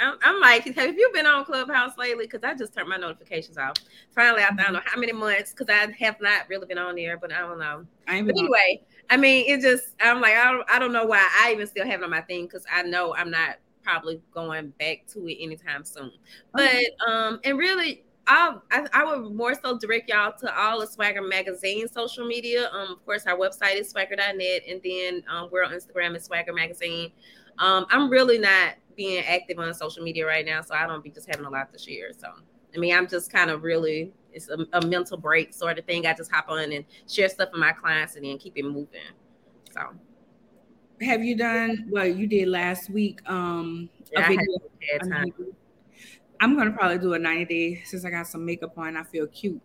[0.00, 2.24] I'm, I'm, like, have you been on Clubhouse lately?
[2.24, 3.74] Because I just turned my notifications off.
[4.14, 7.18] Finally, I don't know how many months because I have not really been on there,
[7.18, 7.84] but I don't know.
[8.06, 8.80] I but anyway,
[9.10, 11.84] I mean, it just I'm like I don't I don't know why I even still
[11.84, 13.58] have it on my thing because I know I'm not
[13.88, 16.12] probably going back to it anytime soon.
[16.52, 20.90] But um, and really, I, I, I would more so direct y'all to all of
[20.90, 22.68] Swagger Magazine social media.
[22.70, 26.52] Um, of course, our website is swagger.net, and then um, we're on Instagram at Swagger
[26.52, 27.12] Magazine.
[27.58, 31.10] Um, I'm really not being active on social media right now, so I don't be
[31.10, 32.12] just having a lot to share.
[32.12, 32.28] So,
[32.74, 36.06] I mean, I'm just kind of really it's a, a mental break sort of thing.
[36.06, 39.00] I just hop on and share stuff with my clients and then keep it moving.
[39.72, 39.80] So
[41.02, 45.54] have you done well you did last week um yeah, a video
[46.40, 49.26] i'm gonna probably do a 90 day since i got some makeup on i feel
[49.28, 49.60] cute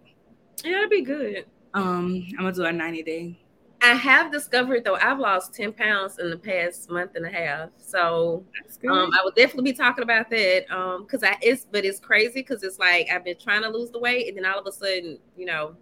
[0.63, 3.39] yeah that'd be good um i'm gonna do a 90 day
[3.83, 7.69] I have discovered though I've lost 10 pounds in the past month and a half.
[7.77, 8.45] So
[8.89, 10.73] um, I will definitely be talking about that.
[10.73, 13.91] Um, because I it's but it's crazy because it's like I've been trying to lose
[13.91, 15.75] the weight and then all of a sudden, you know.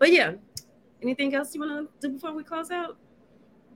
[0.00, 0.32] But yeah.
[1.02, 2.96] Anything else you want to do before we close out?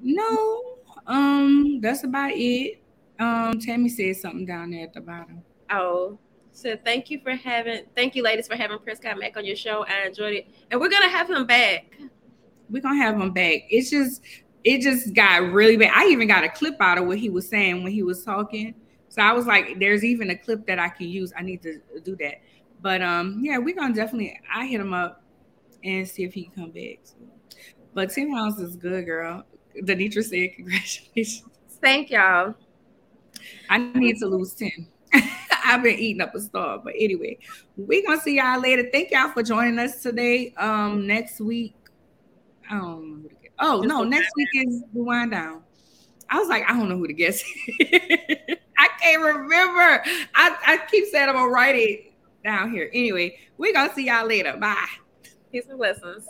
[0.01, 0.79] No.
[1.07, 2.83] Um, that's about it.
[3.19, 5.43] Um, Tammy said something down there at the bottom.
[5.71, 6.19] Oh,
[6.53, 9.85] so thank you for having thank you ladies for having Prescott Mac on your show.
[9.87, 10.49] I enjoyed it.
[10.71, 11.93] And we're gonna have him back.
[12.69, 13.63] We're gonna have him back.
[13.71, 14.23] It's just
[14.65, 15.93] it just got really bad.
[15.95, 18.75] I even got a clip out of what he was saying when he was talking.
[19.09, 21.33] So I was like, there's even a clip that I can use.
[21.37, 22.43] I need to do that.
[22.81, 25.23] But um, yeah, we're gonna definitely I hit him up
[25.85, 27.01] and see if he can come back.
[27.05, 27.17] So.
[27.95, 29.45] But Tim House is good, girl.
[29.83, 31.45] Denitra said, congratulations.
[31.81, 32.55] Thank y'all.
[33.69, 34.89] I need to lose 10.
[35.65, 36.79] I've been eating up a star.
[36.79, 37.39] But anyway,
[37.77, 38.89] we're gonna see y'all later.
[38.91, 40.53] Thank y'all for joining us today.
[40.57, 41.75] Um, next week.
[42.71, 43.21] Know
[43.61, 45.63] Oh no, next week is the wind down.
[46.31, 47.43] I was like, I don't know who to guess.
[47.81, 50.03] I can't remember.
[50.35, 52.13] I, I keep saying I'm gonna write it
[52.43, 52.91] down here.
[52.95, 54.57] Anyway, we're gonna see y'all later.
[54.57, 54.87] Bye.
[55.53, 56.27] Peace and blessings.